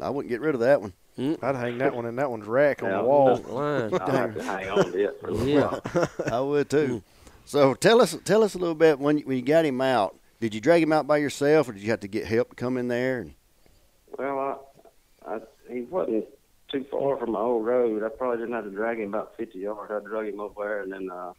I 0.00 0.10
wouldn't 0.10 0.30
get 0.30 0.40
rid 0.40 0.54
of 0.54 0.60
that 0.60 0.80
one. 0.80 0.92
I'd 1.18 1.54
hang 1.56 1.78
that 1.78 1.94
one 1.94 2.06
in 2.06 2.16
that 2.16 2.30
one's 2.30 2.46
rack 2.46 2.82
on 2.82 2.90
the 2.90 3.02
wall. 3.04 3.36
Line. 3.38 3.94
I'll 4.00 4.10
have 4.12 4.34
to 4.34 4.42
hang 4.42 4.68
on 4.68 4.92
to 4.92 5.04
it 5.04 5.20
for 5.20 5.28
a 5.28 5.32
little 5.32 5.48
Yeah. 5.48 5.78
while. 5.94 6.08
I 6.32 6.40
would 6.40 6.70
too. 6.70 7.02
So 7.44 7.74
tell 7.74 8.00
us 8.00 8.16
tell 8.24 8.42
us 8.42 8.54
a 8.54 8.58
little 8.58 8.74
bit 8.74 8.98
when 8.98 9.18
you, 9.18 9.24
when 9.26 9.36
you 9.36 9.42
got 9.42 9.64
him 9.64 9.80
out. 9.80 10.16
Did 10.40 10.54
you 10.54 10.60
drag 10.60 10.82
him 10.82 10.92
out 10.92 11.06
by 11.06 11.18
yourself, 11.18 11.68
or 11.68 11.72
did 11.72 11.82
you 11.82 11.90
have 11.90 12.00
to 12.00 12.08
get 12.08 12.26
help 12.26 12.50
to 12.50 12.56
come 12.56 12.76
in 12.76 12.88
there? 12.88 13.20
And, 13.20 13.34
Well, 14.18 14.68
I, 15.26 15.34
I, 15.36 15.40
he 15.72 15.82
wasn't 15.82 16.26
too 16.74 16.84
far 16.90 17.16
from 17.18 17.32
my 17.32 17.40
old 17.40 17.64
road. 17.64 18.02
I 18.02 18.08
probably 18.08 18.38
didn't 18.38 18.54
have 18.54 18.64
to 18.64 18.70
drag 18.70 18.98
him 18.98 19.08
about 19.08 19.36
50 19.36 19.58
yards. 19.58 19.92
I 19.92 20.06
drug 20.06 20.26
him 20.26 20.40
over 20.40 20.54
there, 20.58 20.82
and 20.82 20.92
then 20.92 21.08
uh, 21.10 21.32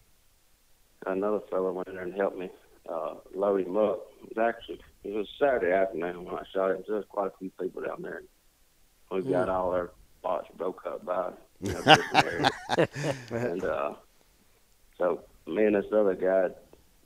another 1.05 1.41
fellow 1.49 1.71
went 1.73 1.87
in 1.89 1.95
there 1.95 2.03
and 2.03 2.13
helped 2.13 2.37
me 2.37 2.49
uh, 2.89 3.15
load 3.33 3.61
him 3.61 3.77
up. 3.77 4.07
It 4.23 4.35
was 4.35 4.53
actually 4.53 4.79
it 5.03 5.13
was 5.13 5.27
Saturday 5.39 5.73
afternoon 5.73 6.23
when 6.23 6.35
I 6.35 6.43
shot 6.53 6.71
him. 6.71 6.77
So 6.85 6.93
there 6.93 6.95
was 6.97 7.05
quite 7.09 7.27
a 7.27 7.37
few 7.37 7.51
people 7.59 7.81
down 7.81 8.01
there. 8.01 8.23
We 9.11 9.21
got 9.21 9.49
all 9.49 9.71
our 9.71 9.91
spots 10.19 10.47
broke 10.57 10.81
up 10.85 11.05
by 11.05 11.31
you 11.61 11.73
know, 11.73 12.47
and 13.31 13.63
uh, 13.63 13.93
so 14.97 15.21
me 15.47 15.65
and 15.65 15.75
this 15.75 15.85
other 15.93 16.15
guy 16.15 16.53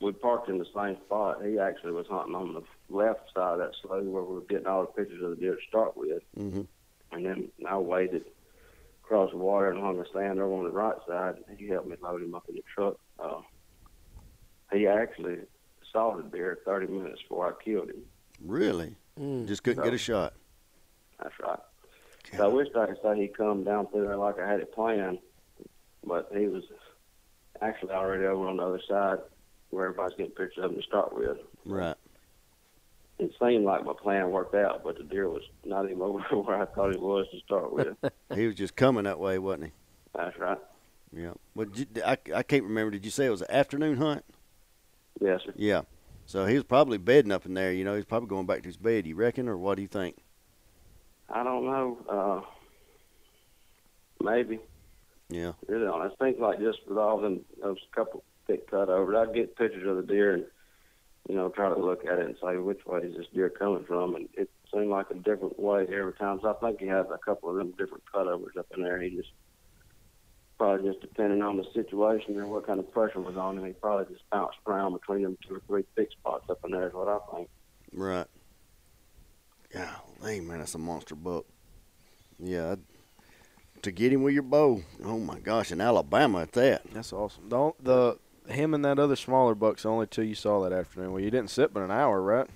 we 0.02 0.14
parked 0.14 0.50
in 0.50 0.58
the 0.58 0.66
same 0.74 0.96
spot. 1.06 1.44
He 1.46 1.60
actually 1.60 1.92
was 1.92 2.08
hunting 2.10 2.36
on 2.36 2.54
the 2.54 2.64
left 2.90 3.34
side 3.36 3.54
of 3.54 3.60
that 3.60 3.72
slough 3.82 4.04
where 4.04 4.24
we 4.24 4.36
were 4.36 4.42
getting 4.42 4.66
all 4.66 4.82
the 4.82 4.88
pictures 4.88 5.22
of 5.22 5.32
the 5.32 5.36
deer 5.36 5.56
to 5.56 5.62
start 5.68 5.98
with. 5.98 6.24
Mhm. 6.38 6.68
And 7.12 7.26
then 7.26 7.50
I 7.68 7.78
waited 7.78 8.26
across 9.04 9.32
the 9.32 9.38
water 9.38 9.72
and 9.72 9.82
hung 9.82 10.00
a 10.00 10.08
stand 10.08 10.40
over 10.40 10.54
on 10.54 10.64
the 10.66 10.72
right 10.72 10.96
side. 11.08 11.36
He 11.58 11.68
helped 11.68 11.88
me 11.88 11.96
load 12.02 12.22
him 12.22 12.36
up 12.36 12.46
in 12.48 12.56
the 12.56 12.64
truck. 12.74 12.98
Uh, 13.18 13.42
he 14.72 14.88
actually 14.88 15.38
saw 15.92 16.16
the 16.16 16.24
deer 16.24 16.60
30 16.66 16.88
minutes 16.88 17.22
before 17.24 17.48
I 17.48 17.64
killed 17.64 17.90
him. 17.90 18.04
Really? 18.46 18.96
Mm. 19.20 19.48
Just 19.48 19.64
couldn't 19.64 19.84
get 19.84 19.94
a 19.94 19.98
shot. 19.98 20.34
That's 21.22 21.34
right. 21.42 21.60
So 22.38 22.46
I 22.46 22.48
wish 22.48 22.68
I 22.76 22.86
could 22.86 22.98
say 23.02 23.22
he'd 23.22 23.36
come 23.36 23.64
down 23.64 23.88
through 23.88 24.06
there 24.06 24.18
like 24.18 24.40
I 24.40 24.48
had 24.48 24.60
it 24.60 24.74
planned, 24.74 25.18
but 26.06 26.30
he 26.36 26.48
was 26.48 26.64
actually 27.62 27.92
already 27.92 28.26
over 28.26 28.48
on 28.48 28.58
the 28.58 28.64
other 28.64 28.82
side 28.88 29.18
where 29.72 29.86
everybody's 29.86 30.18
getting 30.18 30.32
pictures 30.34 30.64
of 30.64 30.72
him 30.72 30.78
to 30.78 30.84
start 30.84 31.16
with. 31.16 31.38
Right. 31.66 31.96
It 33.20 33.32
seemed 33.40 33.66
like 33.66 33.86
my 33.86 33.94
plan 33.94 34.32
worked 34.32 34.56
out, 34.56 34.82
but 34.84 34.98
the 34.98 35.04
deer 35.04 35.28
was 35.30 35.44
not 35.66 35.86
even 35.86 36.02
over 36.02 36.20
where 36.42 36.62
I 36.62 36.66
thought 36.66 36.94
he 36.94 36.98
was 36.98 37.28
to 37.32 37.40
start 37.40 37.72
with. 37.72 37.96
He 38.34 38.46
was 38.46 38.56
just 38.56 38.76
coming 38.76 39.04
that 39.04 39.20
way, 39.20 39.40
wasn't 39.40 39.66
he? 39.66 39.72
That's 40.16 40.38
right. 40.38 40.58
Yeah. 41.12 41.34
But 41.56 41.78
you, 41.78 41.86
I, 42.06 42.18
I 42.34 42.44
can't 42.44 42.64
remember. 42.64 42.92
Did 42.92 43.04
you 43.04 43.12
say 43.12 43.26
it 43.26 43.32
was 43.32 43.42
an 43.42 43.52
afternoon 43.52 43.98
hunt? 43.98 44.24
Yes, 45.20 45.42
sir. 45.46 45.54
Yeah. 45.56 45.82
So 46.26 46.46
he 46.46 46.54
was 46.54 46.64
probably 46.64 47.00
bedding 47.00 47.32
up 47.32 47.46
in 47.48 47.56
there. 47.56 47.74
You 47.74 47.84
know, 47.84 47.96
he's 47.96 48.06
probably 48.06 48.30
going 48.30 48.46
back 48.46 48.62
to 48.62 48.70
his 48.70 48.78
bed. 48.78 49.08
You 49.08 49.16
reckon, 49.16 49.50
or 49.50 49.58
what 49.58 49.76
do 49.76 49.82
you 49.82 49.88
think? 49.88 50.18
I 51.28 51.44
don't 51.44 51.66
know. 51.66 51.98
Uh, 52.08 52.42
maybe. 54.24 54.60
Yeah. 55.30 55.54
Really, 55.68 55.86
don't. 55.86 56.06
It 56.06 56.40
like 56.40 56.60
just 56.60 56.80
with 56.88 56.98
all 56.98 57.20
them 57.20 57.42
those 57.62 57.78
couple 57.94 58.24
thick 58.48 58.70
cut 58.70 58.88
cutovers, 58.88 59.30
I'd 59.30 59.36
get 59.36 59.58
pictures 59.58 59.88
of 59.88 59.96
the 59.98 60.04
deer 60.04 60.36
and 60.36 60.46
you 61.30 61.36
know 61.36 61.48
try 61.50 61.70
to 61.70 61.80
look 61.80 62.04
at 62.06 62.20
it 62.20 62.26
and 62.26 62.36
say 62.44 62.58
which 62.58 62.86
way 62.86 63.00
is 63.00 63.16
this 63.16 63.28
deer 63.34 63.50
coming 63.50 63.86
from, 63.86 64.16
and 64.16 64.28
it 64.34 64.50
seemed 64.74 64.90
like 64.90 65.10
a 65.12 65.16
different 65.16 65.58
way 65.58 65.84
every 65.84 66.14
time. 66.14 66.40
So 66.42 66.50
I 66.50 66.54
think 66.66 66.82
he 66.82 66.88
has 66.88 67.06
a 67.14 67.18
couple 67.20 67.50
of 67.50 67.56
them 67.56 67.72
different 67.78 68.04
cutovers 68.14 68.58
up 68.58 68.66
in 68.76 68.84
there. 68.84 69.00
He 69.00 69.12
just 69.16 69.30
probably 70.58 70.92
just 70.92 71.00
depending 71.02 71.42
on 71.42 71.56
the 71.56 71.64
situation 71.74 72.38
and 72.38 72.50
what 72.50 72.68
kind 72.68 72.80
of 72.80 72.92
pressure 72.92 73.22
was 73.22 73.38
on 73.38 73.58
him, 73.58 73.66
he 73.66 73.72
probably 73.72 74.14
just 74.14 74.30
bounced 74.30 74.58
around 74.68 74.92
between 74.92 75.24
them 75.24 75.38
two 75.48 75.56
or 75.56 75.62
three 75.68 75.86
thick 75.96 76.12
spots 76.12 76.50
up 76.50 76.60
in 76.66 76.72
there. 76.72 76.88
Is 76.88 76.94
what 76.94 77.08
I 77.08 77.18
think. 77.34 77.48
Right. 77.94 78.28
Golly, 79.72 80.42
man, 80.42 80.60
that's 80.60 80.76
a 80.76 80.80
monster 80.80 81.16
buck. 81.16 81.46
Yeah. 82.40 82.72
I'd- 82.72 82.82
to 83.84 83.92
get 83.92 84.12
him 84.12 84.24
with 84.24 84.34
your 84.34 84.44
bow. 84.44 84.82
Oh 85.06 85.18
my 85.20 85.40
gosh, 85.40 85.72
in 85.72 85.80
Alabama 85.80 86.42
at 86.42 86.52
that. 86.52 86.82
That's 86.92 87.14
awesome. 87.14 87.48
Don't 87.48 87.82
the 87.82 88.18
him 88.52 88.74
and 88.74 88.84
that 88.86 89.00
other 89.00 89.16
smaller 89.16 89.56
buck's 89.56 89.84
the 89.84 89.90
only 89.90 90.08
two 90.08 90.24
you 90.24 90.36
saw 90.36 90.62
that 90.62 90.74
afternoon. 90.74 91.12
Well, 91.12 91.22
you 91.22 91.32
didn't 91.32 91.50
sit 91.50 91.74
but 91.74 91.84
an 91.84 91.92
hour, 91.92 92.22
right? 92.22 92.48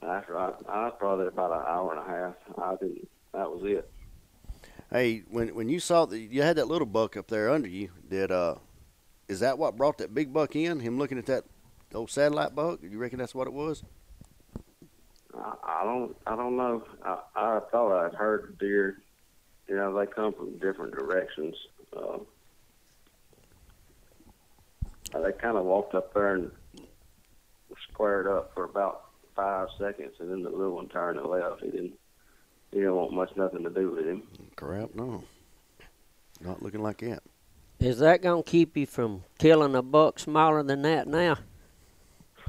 That's 0.00 0.28
right. 0.28 0.54
I 0.68 0.84
was 0.84 0.94
probably 0.98 1.28
about 1.28 1.52
an 1.52 1.64
hour 1.66 1.94
and 1.94 2.00
a 2.00 2.04
half. 2.04 2.34
I 2.62 2.76
didn't. 2.76 3.08
That 3.32 3.50
was 3.50 3.62
it. 3.64 3.90
Hey, 4.90 5.22
when 5.30 5.54
when 5.54 5.68
you 5.68 5.80
saw 5.80 6.04
that 6.06 6.18
you 6.18 6.42
had 6.42 6.56
that 6.56 6.68
little 6.68 6.86
buck 6.86 7.16
up 7.16 7.28
there 7.28 7.50
under 7.50 7.68
you, 7.68 7.90
did 8.08 8.30
uh, 8.30 8.56
is 9.28 9.40
that 9.40 9.58
what 9.58 9.76
brought 9.76 9.98
that 9.98 10.14
big 10.14 10.32
buck 10.32 10.54
in? 10.54 10.80
Him 10.80 10.98
looking 10.98 11.18
at 11.18 11.26
that 11.26 11.44
old 11.94 12.10
satellite 12.10 12.54
buck? 12.54 12.80
You 12.82 12.98
reckon 12.98 13.18
that's 13.18 13.34
what 13.34 13.46
it 13.46 13.52
was? 13.52 13.82
I, 15.36 15.54
I 15.64 15.84
don't. 15.84 16.16
I 16.26 16.36
don't 16.36 16.56
know. 16.56 16.84
I, 17.04 17.18
I 17.34 17.60
thought 17.72 18.04
I'd 18.04 18.14
heard 18.14 18.58
deer. 18.58 18.98
You 19.68 19.76
know, 19.76 19.98
they 19.98 20.06
come 20.06 20.32
from 20.34 20.58
different 20.58 20.94
directions. 20.94 21.56
Uh, 21.96 22.18
they 25.22 25.32
kind 25.32 25.56
of 25.56 25.64
walked 25.64 25.94
up 25.94 26.12
there 26.14 26.34
and 26.34 26.50
squared 27.90 28.26
up 28.26 28.52
for 28.54 28.64
about 28.64 29.04
five 29.36 29.68
seconds, 29.78 30.12
and 30.20 30.30
then 30.30 30.42
the 30.42 30.50
little 30.50 30.76
one 30.76 30.88
turned 30.88 31.18
and 31.18 31.28
left. 31.28 31.60
He 31.62 31.70
didn't. 31.70 31.92
He 32.70 32.78
didn't 32.80 32.96
want 32.96 33.12
much 33.12 33.30
nothing 33.36 33.62
to 33.64 33.70
do 33.70 33.90
with 33.92 34.04
him. 34.06 34.22
Crap, 34.56 34.94
no. 34.94 35.22
Not 36.40 36.60
looking 36.62 36.82
like 36.82 36.98
that. 36.98 37.22
Is 37.78 37.98
that 37.98 38.22
gonna 38.22 38.42
keep 38.42 38.76
you 38.76 38.86
from 38.86 39.22
killing 39.38 39.74
a 39.76 39.82
buck 39.82 40.18
smaller 40.18 40.62
than 40.62 40.82
that 40.82 41.06
now? 41.06 41.36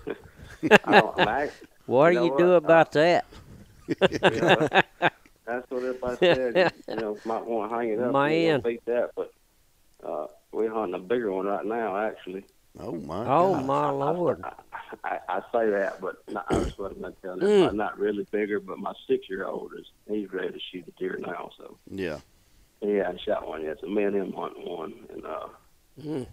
I 0.07 0.91
don't, 0.91 1.19
I'm 1.19 1.27
act- 1.27 1.63
What 1.85 2.07
You 2.07 2.13
do 2.13 2.15
know 2.15 2.25
you 2.25 2.37
do 2.37 2.47
what? 2.47 2.55
about 2.55 2.91
that? 2.93 3.25
you 3.87 3.95
know, 4.41 4.67
that's 5.45 5.69
what 5.69 5.83
everybody 5.83 6.17
said. 6.19 6.73
You 6.87 6.95
know, 6.95 7.17
might 7.25 7.45
want 7.45 7.71
to 7.71 7.77
hang 7.77 7.89
it 7.89 7.99
up. 7.99 8.11
Man. 8.13 8.55
You 8.57 8.61
beat 8.63 8.85
that, 8.85 9.11
but 9.15 9.25
uh, 9.25 9.27
we're 9.27 9.34
hunting 10.75 10.95
a 10.95 10.99
bigger 11.03 11.31
one 11.31 11.45
right 11.45 11.65
now, 11.65 11.97
actually. 11.97 12.45
Oh 12.77 12.91
my 12.91 13.25
Oh 13.25 13.53
gosh. 13.55 13.63
my 13.65 13.89
lord! 13.89 14.43
I, 15.05 15.17
I 15.29 15.39
say 15.53 15.69
that, 15.69 16.01
but 16.01 16.17
not, 16.27 16.45
I 16.49 16.57
was 16.59 16.71
wasn't 16.77 17.01
gonna 17.01 17.15
tell 17.21 17.37
Mm. 17.37 17.73
Not 17.73 17.97
really 17.97 18.27
bigger, 18.31 18.59
but 18.59 18.77
my 18.77 18.91
six-year-old 19.07 19.71
is 19.79 19.85
he's 20.07 20.31
ready 20.31 20.51
to 20.51 20.59
shoot 20.71 20.85
a 20.87 20.91
deer 20.99 21.17
now. 21.21 21.49
So 21.57 21.77
Yeah. 21.89 22.19
yeah, 22.81 23.05
hadn't 23.05 23.21
shot 23.21 23.47
one 23.47 23.63
yet. 23.63 23.77
So 23.81 23.87
me 23.87 24.03
and 24.03 24.15
him 24.15 24.33
hunting 24.33 24.67
one, 24.69 24.93
and 25.13 25.25
uh, 25.25 25.47
Mm. 26.01 26.27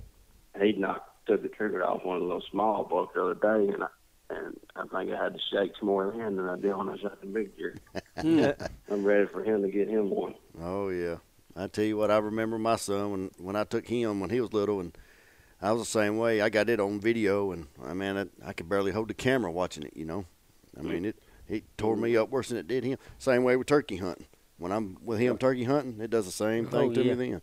he 0.61 0.73
knocked 0.73 1.09
took 1.29 1.43
the 1.43 1.49
trigger 1.49 1.85
off 1.87 2.05
one 2.05 2.21
of 2.21 2.29
those 2.29 2.43
small 2.51 2.83
bucks 2.85 3.13
the 3.15 3.23
other 3.23 3.35
day, 3.35 3.73
and 3.73 3.85
I, 3.85 3.89
and 4.31 4.57
I 4.75 4.83
think 4.89 5.13
I 5.13 5.23
had 5.23 5.35
to 5.35 5.41
shake 5.53 5.71
some 5.79 5.87
more 5.89 6.13
in 6.13 6.35
than 6.37 6.49
I 6.49 6.57
did 6.57 6.77
when 6.77 6.89
I 6.89 6.97
shot 6.99 7.21
the 7.21 7.27
big 7.29 7.57
deer. 7.57 7.79
I'm 8.91 9.05
ready 9.05 9.27
for 9.33 9.45
him 9.45 9.63
to 9.63 9.71
get 9.71 9.89
him 9.89 10.11
one. 10.11 10.35
Oh 10.61 10.89
yeah. 10.89 11.19
I 11.57 11.67
tell 11.67 11.85
you 11.85 11.97
what, 11.97 12.11
I 12.11 12.19
remember 12.19 12.59
my 12.59 12.77
son 12.77 13.11
when 13.11 13.31
when 13.39 13.57
I 13.57 13.65
took 13.65 13.87
him 13.87 14.21
when 14.21 14.31
he 14.31 14.41
was 14.41 14.53
little, 14.53 14.81
and 14.81 14.97
I 15.61 15.73
was 15.73 15.83
the 15.83 15.87
same 16.01 16.17
way. 16.19 16.41
I 16.41 16.49
got 16.49 16.69
it 16.71 16.81
on 16.81 17.01
video, 17.01 17.53
and 17.53 17.67
I 17.85 17.95
mean, 17.95 18.17
I, 18.17 18.27
I 18.49 18.53
could 18.53 18.69
barely 18.69 18.93
hold 18.93 19.09
the 19.09 19.15
camera 19.15 19.51
watching 19.53 19.83
it. 19.85 19.93
You 19.97 20.05
know, 20.07 20.25
I 20.79 20.83
mean, 20.83 21.05
it 21.05 21.17
it 21.49 21.65
tore 21.77 21.97
me 21.97 22.17
up 22.17 22.31
worse 22.31 22.49
than 22.49 22.59
it 22.59 22.67
did 22.69 22.85
him. 22.85 22.99
Same 23.19 23.45
way 23.45 23.57
with 23.57 23.67
turkey 23.67 23.97
hunting. 23.99 24.27
When 24.59 24.73
I'm 24.73 24.97
with 25.05 25.19
him 25.19 25.39
turkey 25.39 25.65
hunting, 25.65 26.01
it 26.01 26.11
does 26.11 26.25
the 26.27 26.33
same 26.33 26.67
thing 26.67 26.91
Oh, 26.91 26.95
to 26.95 27.03
yeah. 27.03 27.15
me 27.15 27.31
then. 27.31 27.43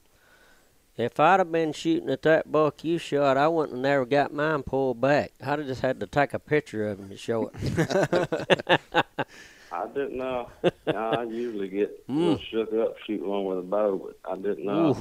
If 0.98 1.18
I'd 1.20 1.40
have 1.40 1.52
been 1.52 1.72
shooting 1.72 2.10
at 2.10 2.24
that 2.24 2.52
buck 2.52 2.84
you 2.84 2.98
shot, 2.98 3.38
I 3.38 3.48
wouldn't 3.48 3.76
have 3.78 3.82
never 3.82 4.06
got 4.06 4.34
mine 4.34 4.64
pulled 4.64 5.00
back. 5.00 5.32
I'd 5.42 5.60
have 5.60 5.68
just 5.68 5.82
had 5.82 6.00
to 6.02 6.08
take 6.08 6.34
a 6.34 6.40
picture 6.40 6.90
of 6.90 7.00
him 7.00 7.10
to 7.10 7.16
show 7.16 7.52
it. 7.54 8.82
I 9.72 9.88
didn't 9.88 10.18
know. 10.18 10.50
I 10.88 11.24
usually 11.24 11.68
get 11.70 12.04
a 12.08 12.12
little 12.12 12.40
shook 12.52 12.74
up 12.74 12.96
shooting 13.06 13.28
one 13.28 13.46
with 13.46 13.60
a 13.60 13.62
bow, 13.62 13.98
but 13.98 14.32
I 14.32 14.36
didn't 14.36 14.66
know. 14.66 14.90
Oof. 14.92 14.98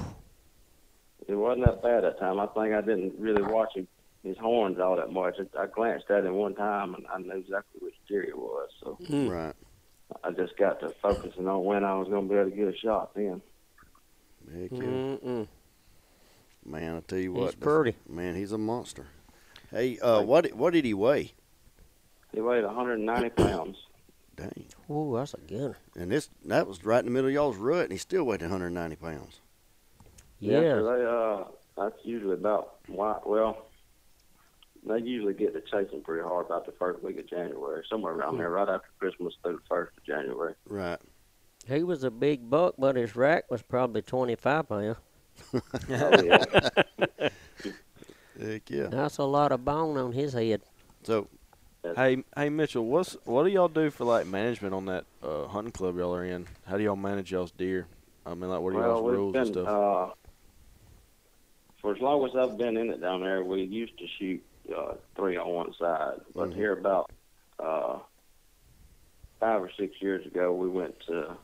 It 1.27 1.35
wasn't 1.35 1.67
that 1.67 1.83
bad 1.83 2.05
that 2.05 2.19
time. 2.19 2.41
I 2.41 2.47
think 2.47 2.75
I 2.75 2.81
didn't 2.81 3.15
really 3.19 3.43
watch 3.43 3.75
him, 3.75 3.87
his 4.23 4.37
horns 4.39 4.79
all 4.79 4.97
that 4.97 5.13
much. 5.13 5.37
I, 5.57 5.63
I 5.63 5.67
glanced 5.67 6.11
at 6.11 6.25
him 6.25 6.35
one 6.35 6.55
time 6.55 6.95
and 6.95 7.07
I 7.13 7.19
knew 7.19 7.33
exactly 7.39 7.81
which 7.81 7.95
deer 8.09 8.23
it 8.23 8.37
was. 8.39 8.69
So 8.83 8.99
Mm. 9.05 9.31
Right. 9.31 9.55
I 10.25 10.31
just 10.31 10.57
got 10.57 10.81
to 10.81 10.89
focusing 11.03 11.47
on 11.47 11.65
when 11.65 11.85
I 11.85 11.95
was 11.99 12.09
going 12.09 12.27
to 12.29 12.33
be 12.35 12.41
able 12.41 12.51
to 12.51 12.57
get 12.57 12.69
a 12.69 12.77
shot 12.79 13.15
then. 13.15 13.43
Heck 14.51 14.71
yeah. 14.73 14.79
Mm-mm. 14.79 15.47
Man, 16.65 16.97
I 16.97 17.01
tell 17.01 17.19
you 17.19 17.33
what, 17.33 17.53
that's- 17.55 17.63
pretty. 17.63 17.97
Man, 18.09 18.35
he's 18.35 18.53
a 18.53 18.59
monster. 18.59 19.07
Hey, 19.71 19.99
uh, 19.99 20.23
what 20.23 20.51
what 20.55 20.73
did 20.73 20.87
he 20.87 20.95
weigh? 20.95 21.33
He 22.33 22.41
weighed 22.41 22.65
190 22.65 23.29
pounds. 23.31 23.77
Dang. 24.39 24.67
Ooh, 24.91 25.15
that's 25.17 25.35
a 25.35 25.39
good 25.39 25.61
one. 25.63 25.77
And 25.97 26.11
this 26.13 26.31
that 26.47 26.67
was 26.67 26.85
right 26.85 27.01
in 27.01 27.05
the 27.07 27.11
middle 27.11 27.29
of 27.29 27.35
y'all's 27.35 27.57
rut, 27.57 27.83
and 27.85 27.93
he 27.93 27.99
still 27.99 28.25
weighed 28.25 28.41
190 28.41 28.97
pounds. 28.97 29.41
Yeah. 30.39 30.77
so 30.79 30.85
they, 30.85 31.05
uh, 31.05 31.45
that's 31.77 31.99
usually 32.05 32.35
about, 32.35 32.77
why- 32.87 33.19
well, 33.27 33.67
they 34.87 34.99
usually 35.01 35.35
get 35.35 35.53
to 35.55 35.61
chasing 35.61 36.03
pretty 36.03 36.23
hard 36.23 36.47
about 36.47 36.65
the 36.67 36.73
first 36.79 37.03
week 37.03 37.19
of 37.19 37.29
January, 37.29 37.85
somewhere 37.91 38.15
around 38.15 38.39
there, 38.39 38.51
right 38.51 38.69
after 38.69 38.87
Christmas 39.01 39.35
through 39.43 39.55
the 39.55 39.63
first 39.69 39.93
of 39.99 40.05
January. 40.05 40.55
Right. 40.69 41.01
He 41.67 41.83
was 41.83 42.05
a 42.05 42.11
big 42.11 42.49
buck, 42.49 42.75
but 42.79 42.95
his 42.95 43.17
rack 43.17 43.51
was 43.51 43.61
probably 43.63 44.03
25 44.03 44.69
pounds. 44.69 44.97
Oh, 45.91 46.23
yeah. 46.23 46.45
Heck 48.41 48.71
yeah. 48.71 48.87
That's 48.87 49.19
a 49.19 49.25
lot 49.25 49.53
of 49.53 49.65
bone 49.65 49.97
on 49.97 50.13
his 50.13 50.33
head. 50.33 50.63
So 51.03 51.29
Hey, 51.85 52.23
hey 52.37 52.49
Mitchell, 52.49 52.85
what's 52.85 53.17
what 53.25 53.45
do 53.45 53.51
y'all 53.51 53.69
do 53.69 53.91
for 53.91 54.05
like 54.05 54.27
management 54.27 54.75
on 54.75 54.87
that 54.87 55.05
uh, 55.23 55.47
hunting 55.47 55.73
club 55.73 55.97
y'all 55.97 56.15
are 56.15 56.25
in? 56.25 56.47
How 56.67 56.77
do 56.77 56.83
y'all 56.83 56.97
manage 56.97 57.31
y'all's 57.31 57.53
deer? 57.53 57.87
I 58.27 58.35
mean, 58.35 58.51
like, 58.51 58.61
what 58.61 58.71
are 58.71 58.75
well, 58.75 58.89
y'all's 58.89 59.11
rules 59.11 59.33
been, 59.33 59.43
and 59.43 59.53
stuff? 59.53 59.69
Uh, 59.69 60.09
for 61.81 61.95
as 61.95 62.01
long 62.01 62.25
as 62.29 62.37
I've 62.37 62.59
been 62.59 62.77
in 62.77 62.91
it 62.91 63.01
down 63.01 63.21
there, 63.21 63.43
we 63.45 63.63
used 63.63 63.97
to 63.99 64.07
shoot 64.19 64.43
uh, 64.77 64.95
three 65.17 65.37
on 65.37 65.49
one 65.49 65.73
side. 65.79 66.21
But 66.35 66.51
Mhm. 66.51 66.57
here 66.57 66.73
about 66.73 67.11
uh, 67.59 68.01
five 69.41 69.63
or 69.63 69.71
six 69.79 69.95
years 70.03 70.27
ago, 70.27 70.53
we 70.53 70.69
went 70.69 70.99
to 71.07 71.37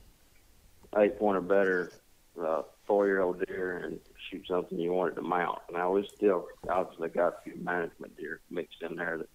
eight 0.99 1.19
point 1.19 1.39
or 1.39 1.43
better, 1.43 1.93
uh, 2.41 2.63
four 2.87 3.07
year 3.07 3.21
old 3.21 3.45
deer 3.47 3.79
and 3.79 4.01
shoot 4.31 4.47
something 4.49 4.79
you 4.79 4.93
wanted 4.93 5.15
to 5.15 5.23
mount. 5.23 5.61
Now 5.73 5.93
we 5.93 6.07
still 6.17 6.49
obviously 6.69 7.09
got 7.09 7.35
a 7.35 7.37
few 7.45 7.57
management 7.63 8.17
deer 8.17 8.41
mixed 8.51 8.83
in 8.83 8.97
there 8.97 9.19
that 9.19 9.29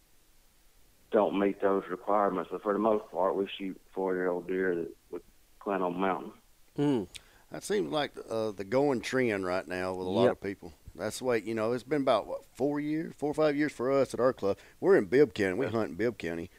don't 1.11 1.39
meet 1.39 1.61
those 1.61 1.83
requirements, 1.89 2.49
but 2.51 2.61
for 2.61 2.73
the 2.73 2.79
most 2.79 3.09
part, 3.11 3.35
we 3.35 3.47
shoot 3.57 3.79
four 3.93 4.15
year 4.15 4.29
old 4.29 4.47
deer 4.47 4.75
that 4.75 4.95
we 5.11 5.19
plan 5.63 5.81
on 5.81 5.99
mounting. 5.99 6.33
Mm. 6.77 7.07
that 7.51 7.63
seems 7.63 7.91
like 7.91 8.11
uh, 8.29 8.51
the 8.51 8.63
going 8.63 9.01
trend 9.01 9.45
right 9.45 9.67
now 9.67 9.93
with 9.93 10.07
a 10.07 10.09
lot 10.09 10.23
Yep. 10.25 10.31
of 10.33 10.41
people. 10.41 10.73
that's 10.95 11.19
the 11.19 11.25
way 11.25 11.41
you 11.43 11.53
know. 11.55 11.71
It's 11.73 11.83
been 11.83 12.01
about 12.01 12.27
what 12.27 12.41
four 12.55 12.79
years, 12.79 13.13
four 13.17 13.31
or 13.31 13.33
five 13.33 13.55
years 13.55 13.71
for 13.71 13.91
us 13.91 14.13
at 14.13 14.19
our 14.19 14.33
club. 14.33 14.57
We're 14.79 14.97
in 14.97 15.05
Bibb 15.05 15.33
County. 15.33 15.55
We 15.57 15.65
hunt 15.67 15.89
in 15.89 15.95
Bibb 15.95 16.17
County, 16.17 16.49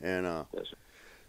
and 0.00 0.26
uh, 0.26 0.44
Yes, 0.54 0.66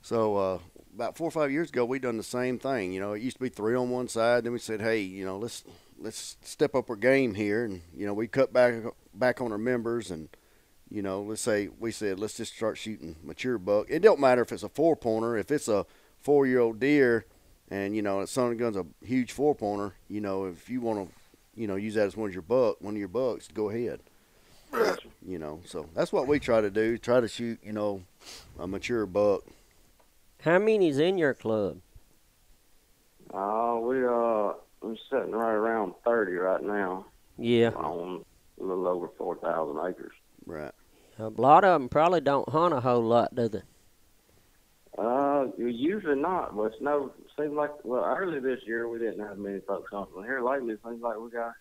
so 0.02 0.36
uh, 0.38 0.60
about 0.96 1.16
four 1.18 1.28
or 1.28 1.32
five 1.32 1.52
years 1.52 1.70
ago, 1.70 1.86
we 1.86 2.00
done 2.00 2.18
the 2.18 2.24
same 2.24 2.58
thing. 2.60 2.92
You 2.92 3.00
know, 3.00 3.14
it 3.14 3.22
used 3.22 3.38
to 3.38 3.42
be 3.44 3.50
three 3.50 3.76
on 3.76 3.90
one 3.90 4.08
side. 4.08 4.44
Then 4.44 4.52
we 4.54 4.60
said, 4.60 4.82
hey, 4.82 5.00
you 5.02 5.24
know, 5.24 5.38
let's 5.38 5.64
let's 6.00 6.36
step 6.42 6.74
up 6.76 6.90
our 6.90 6.96
game 6.96 7.36
here, 7.36 7.64
and 7.64 7.82
you 7.96 8.06
know, 8.08 8.14
we 8.14 8.28
cut 8.28 8.52
back 8.52 8.74
back 9.14 9.40
on 9.40 9.52
our 9.52 9.58
members, 9.58 10.10
and 10.12 10.28
you 10.92 11.02
know, 11.02 11.22
let's 11.22 11.42
say 11.42 11.70
we 11.80 11.92
said 11.92 12.20
let's 12.20 12.36
just 12.38 12.54
start 12.56 12.78
shooting 12.78 13.16
mature 13.24 13.58
buck. 13.58 13.88
It 13.90 14.00
don't 14.02 14.20
matter 14.20 14.42
if 14.42 14.52
it's 14.52 14.64
a 14.64 14.70
four 14.70 14.96
pointer, 14.96 15.38
if 15.38 15.50
it's 15.50 15.68
a 15.68 15.86
four 16.20 16.46
year 16.46 16.60
old 16.60 16.80
deer, 16.80 17.26
and 17.70 17.96
you 17.96 18.02
know, 18.02 18.20
a 18.20 18.28
Son 18.28 18.52
of 18.52 18.58
Gun's 18.58 18.76
a 18.76 18.86
huge 19.04 19.32
four 19.32 19.56
pointer. 19.56 19.94
You 20.10 20.22
know, 20.22 20.46
if 20.46 20.70
you 20.70 20.82
want 20.82 21.08
to, 21.10 21.16
you 21.60 21.68
know, 21.68 21.76
use 21.78 21.94
that 21.96 22.08
as 22.08 22.18
one 22.18 22.28
of 22.30 22.34
your 22.34 22.42
buck, 22.44 22.82
one 22.82 22.94
of 22.96 23.00
your 23.00 23.08
bucks, 23.08 23.48
go 23.48 23.70
ahead. 23.70 24.02
You 25.26 25.38
know, 25.38 25.60
so 25.66 25.88
that's 25.94 26.12
what 26.14 26.28
we 26.28 26.40
try 26.40 26.62
to 26.62 26.70
do. 26.72 26.98
Try 26.98 27.20
to 27.20 27.28
shoot, 27.28 27.60
you 27.64 27.74
know, 27.74 28.04
a 28.60 28.68
mature 28.68 29.06
buck. 29.06 29.44
How 30.42 30.60
many's 30.60 30.98
in 30.98 31.18
your 31.18 31.34
club? 31.34 31.80
Uh, 33.34 33.78
we 33.82 33.98
uh, 34.06 34.54
we're 34.82 34.96
sitting 35.10 35.32
right 35.32 35.54
around 35.54 35.94
thirty 36.04 36.34
right 36.34 36.62
now 36.64 37.06
Yeah. 37.38 37.70
on 37.70 38.26
a 38.60 38.64
little 38.64 38.88
over 38.88 39.10
four 39.18 39.36
thousand 39.38 39.78
acres. 39.88 40.14
Right. 40.46 40.72
A 41.20 41.28
lot 41.28 41.64
of 41.64 41.80
them 41.80 41.90
probably 41.90 42.22
don't 42.22 42.48
hunt 42.50 42.74
a 42.74 42.80
whole 42.82 43.04
lot, 43.04 43.36
do 43.36 43.48
they? 43.50 43.62
Uh, 44.98 45.48
usually 45.58 46.20
not, 46.20 46.56
but 46.56 46.64
it's 46.74 46.82
no. 46.82 47.12
Seems 47.40 47.54
like 47.54 47.72
well, 47.86 48.04
early 48.04 48.40
this 48.40 48.60
year 48.66 48.90
we 48.90 49.00
didn't 49.00 49.26
have 49.26 49.38
many 49.38 49.60
folks 49.62 49.90
hunting. 49.92 50.24
Here 50.24 50.42
lately, 50.42 50.74
it 50.74 50.80
seems 50.86 51.02
like 51.02 51.18
we 51.18 51.30
got 51.32 51.54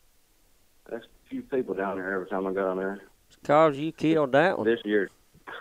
there's 0.88 1.04
a 1.04 1.28
few 1.30 1.42
people 1.42 1.74
down 1.74 1.96
there 1.96 2.12
every 2.12 2.26
time 2.28 2.46
I 2.46 2.52
go 2.52 2.66
down 2.66 2.76
there. 2.78 3.00
It's 3.28 3.36
cause 3.44 3.76
you 3.76 3.92
killed 3.92 4.32
that 4.32 4.58
one. 4.58 4.66
This 4.66 4.80
year, 4.84 5.10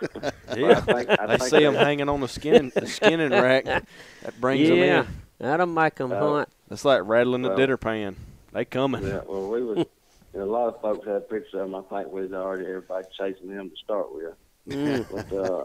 Yeah. 0.56 0.70
I 0.70 0.74
think, 0.80 1.10
I 1.10 1.26
They 1.26 1.36
think 1.38 1.50
see 1.50 1.60
them 1.62 1.74
hanging 1.74 2.08
on 2.08 2.20
the 2.20 2.28
skin, 2.28 2.72
the 2.74 2.86
skinning 2.86 3.30
rack. 3.30 3.64
That 4.22 4.40
brings 4.40 4.68
them 4.68 4.78
Yeah. 4.78 5.00
in. 5.02 5.06
That'll 5.38 5.66
make 5.66 5.94
them 5.94 6.10
Oh. 6.12 6.34
hunt. 6.38 6.48
It's 6.70 6.84
like 6.84 7.02
rattling 7.04 7.42
the 7.42 7.48
Well- 7.50 7.56
dinner 7.58 7.76
pan. 7.76 8.16
They 8.52 8.64
coming. 8.64 9.04
Yeah, 9.06 9.20
well, 9.26 9.48
we 9.48 9.62
was. 9.62 9.86
a 10.34 10.38
lot 10.44 10.74
of 10.74 10.80
folks 10.80 11.06
had 11.06 11.28
pictures 11.28 11.54
of 11.54 11.70
them. 11.70 11.74
I 11.74 11.82
think 11.82 12.12
we'd 12.12 12.32
already 12.32 12.66
everybody 12.66 13.06
chasing 13.18 13.54
them 13.54 13.70
to 13.70 13.76
start 13.82 14.14
with. 14.14 14.34
Mm. 14.68 15.06
But 15.10 15.32
uh, 15.36 15.64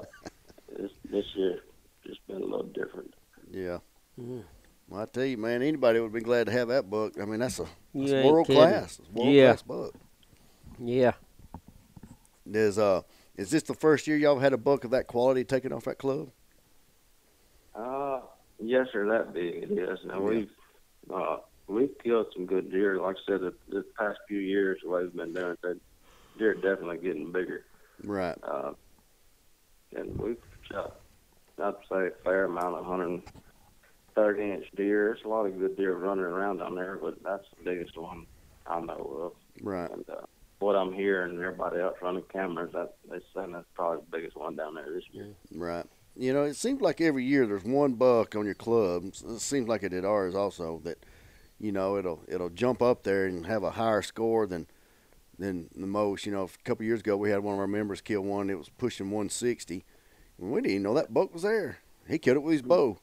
this 0.77 0.91
this 1.09 1.25
year 1.35 1.59
just 2.05 2.25
been 2.27 2.37
a 2.37 2.45
little 2.45 2.63
different. 2.67 3.13
Yeah. 3.51 3.79
Mm. 4.19 4.43
Well, 4.87 5.01
I 5.01 5.05
tell 5.05 5.25
you, 5.25 5.37
man, 5.37 5.61
anybody 5.61 5.99
would 5.99 6.13
be 6.13 6.21
glad 6.21 6.45
to 6.45 6.51
have 6.51 6.67
that 6.69 6.89
buck. 6.89 7.13
I 7.19 7.25
mean, 7.25 7.39
that's 7.39 7.59
a 7.59 7.65
that's 7.93 8.11
world 8.11 8.47
kidding. 8.47 8.61
class. 8.61 8.99
It's 8.99 9.11
world 9.11 9.33
Yeah. 9.33 9.47
class 9.47 9.61
buck. 9.63 9.93
Yeah. 10.79 11.13
Is 12.51 12.77
uh, 12.77 13.01
is 13.35 13.49
this 13.51 13.63
the 13.63 13.73
first 13.73 14.07
year 14.07 14.17
y'all 14.17 14.39
had 14.39 14.53
a 14.53 14.57
buck 14.57 14.83
of 14.83 14.91
that 14.91 15.07
quality 15.07 15.43
taken 15.43 15.73
off 15.73 15.85
that 15.85 15.97
club? 15.97 16.29
Uh, 17.73 18.21
yes, 18.59 18.87
sir. 18.93 19.07
That 19.07 19.33
big 19.33 19.63
it 19.63 19.71
is. 19.71 19.99
Now 20.05 20.21
we've 20.21 20.49
uh, 21.13 21.37
we've 21.67 21.97
killed 22.03 22.27
some 22.33 22.45
good 22.45 22.71
deer. 22.71 22.99
Like 22.99 23.17
I 23.17 23.31
said, 23.31 23.41
the, 23.41 23.53
the 23.69 23.85
past 23.97 24.19
few 24.27 24.39
years, 24.39 24.79
the 24.83 24.89
way 24.89 25.03
we've 25.03 25.15
been 25.15 25.33
doing 25.33 25.51
it, 25.51 25.61
the 25.61 25.79
deer 26.37 26.51
are 26.51 26.55
definitely 26.55 26.97
getting 26.97 27.31
bigger. 27.31 27.65
Right. 28.03 28.37
Uh, 28.43 28.73
and 29.95 30.17
we've 30.17 30.37
shot, 30.69 30.99
I'd 31.61 31.73
say, 31.89 32.07
a 32.07 32.11
fair 32.23 32.45
amount 32.45 32.75
of 32.75 32.85
130 32.85 34.51
inch 34.51 34.65
deer. 34.75 35.13
There's 35.13 35.25
a 35.25 35.29
lot 35.29 35.45
of 35.45 35.57
good 35.57 35.77
deer 35.77 35.95
running 35.95 36.25
around 36.25 36.57
down 36.57 36.75
there, 36.75 36.97
but 37.01 37.23
that's 37.23 37.45
the 37.57 37.71
biggest 37.71 37.97
one 37.97 38.25
I 38.67 38.79
know 38.81 39.31
of. 39.31 39.63
Right. 39.63 39.89
And 39.89 40.07
uh, 40.09 40.25
what 40.59 40.75
I'm 40.75 40.93
hearing, 40.93 41.37
everybody 41.37 41.79
else 41.79 41.95
running 42.01 42.23
cameras, 42.31 42.71
that 42.73 42.95
they 43.09 43.19
saying 43.33 43.53
that's 43.53 43.65
probably 43.73 43.99
the 43.99 44.17
biggest 44.17 44.35
one 44.35 44.55
down 44.55 44.75
there 44.75 44.91
this 44.91 45.03
year. 45.11 45.29
Right. 45.53 45.85
You 46.17 46.33
know, 46.33 46.43
it 46.43 46.55
seems 46.55 46.81
like 46.81 47.01
every 47.01 47.25
year 47.25 47.45
there's 47.45 47.65
one 47.65 47.93
buck 47.93 48.35
on 48.35 48.45
your 48.45 48.55
club. 48.55 49.05
It 49.05 49.41
seems 49.41 49.67
like 49.67 49.83
it 49.83 49.93
at 49.93 50.05
ours 50.05 50.33
also 50.33 50.79
that, 50.85 51.05
you 51.59 51.71
know, 51.71 51.97
it'll 51.97 52.21
it'll 52.27 52.49
jump 52.49 52.81
up 52.81 53.03
there 53.03 53.25
and 53.25 53.45
have 53.45 53.63
a 53.63 53.71
higher 53.71 54.01
score 54.01 54.45
than 54.47 54.67
than 55.37 55.69
the 55.75 55.87
most. 55.87 56.25
You 56.25 56.31
know, 56.31 56.43
a 56.43 56.63
couple 56.63 56.85
years 56.85 56.99
ago 57.01 57.17
we 57.17 57.29
had 57.29 57.39
one 57.41 57.53
of 57.55 57.59
our 57.59 57.67
members 57.67 58.01
kill 58.01 58.21
one 58.21 58.47
that 58.47 58.57
was 58.57 58.69
pushing 58.69 59.07
160, 59.07 59.83
and 60.39 60.51
we 60.51 60.61
didn't 60.61 60.71
even 60.71 60.83
know 60.83 60.93
that 60.95 61.13
buck 61.13 61.33
was 61.33 61.43
there. 61.43 61.79
He 62.07 62.17
killed 62.17 62.37
it 62.37 62.43
with 62.43 62.53
his 62.53 62.61
bow. 62.61 62.99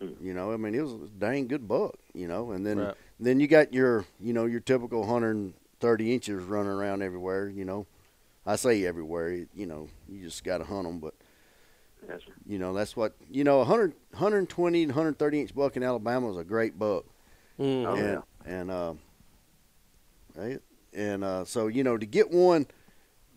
Mm. 0.00 0.14
You 0.22 0.34
know, 0.34 0.52
I 0.52 0.56
mean, 0.56 0.74
it 0.74 0.82
was 0.82 0.92
a 0.92 1.08
dang 1.18 1.46
good 1.48 1.66
buck. 1.66 1.96
You 2.14 2.28
know, 2.28 2.50
and 2.52 2.66
then 2.66 2.78
Right. 2.78 2.94
then 3.18 3.40
you 3.40 3.46
got 3.48 3.72
your 3.72 4.04
you 4.20 4.32
know 4.32 4.44
your 4.46 4.60
typical 4.60 5.00
130 5.00 6.14
inches 6.14 6.44
running 6.44 6.70
around 6.72 7.02
everywhere. 7.02 7.48
You 7.48 7.64
know, 7.64 7.86
I 8.44 8.56
say 8.56 8.84
everywhere. 8.84 9.46
You 9.54 9.66
know, 9.66 9.88
you 10.08 10.22
just 10.22 10.44
got 10.44 10.58
to 10.58 10.64
hunt 10.64 10.84
them, 10.86 10.98
but. 11.00 11.14
Yes. 12.08 12.20
You 12.46 12.58
know, 12.60 12.72
that's 12.72 12.94
what, 12.94 13.16
you 13.32 13.42
know, 13.42 13.58
100, 13.58 13.92
120 14.12 14.82
and 14.84 14.90
130 14.92 15.40
inch 15.40 15.54
buck 15.54 15.76
in 15.76 15.82
Alabama 15.82 16.30
is 16.30 16.36
a 16.36 16.44
great 16.44 16.78
buck. 16.78 17.04
Mm. 17.58 17.86
Oh, 17.86 17.94
and, 17.94 18.22
yeah. 18.46 18.54
and, 18.60 18.70
uh, 18.70 18.94
right. 20.34 20.60
And, 20.92 21.24
uh, 21.24 21.44
so, 21.44 21.66
you 21.68 21.84
know, 21.84 21.96
to 21.96 22.06
get 22.06 22.30
one, 22.30 22.66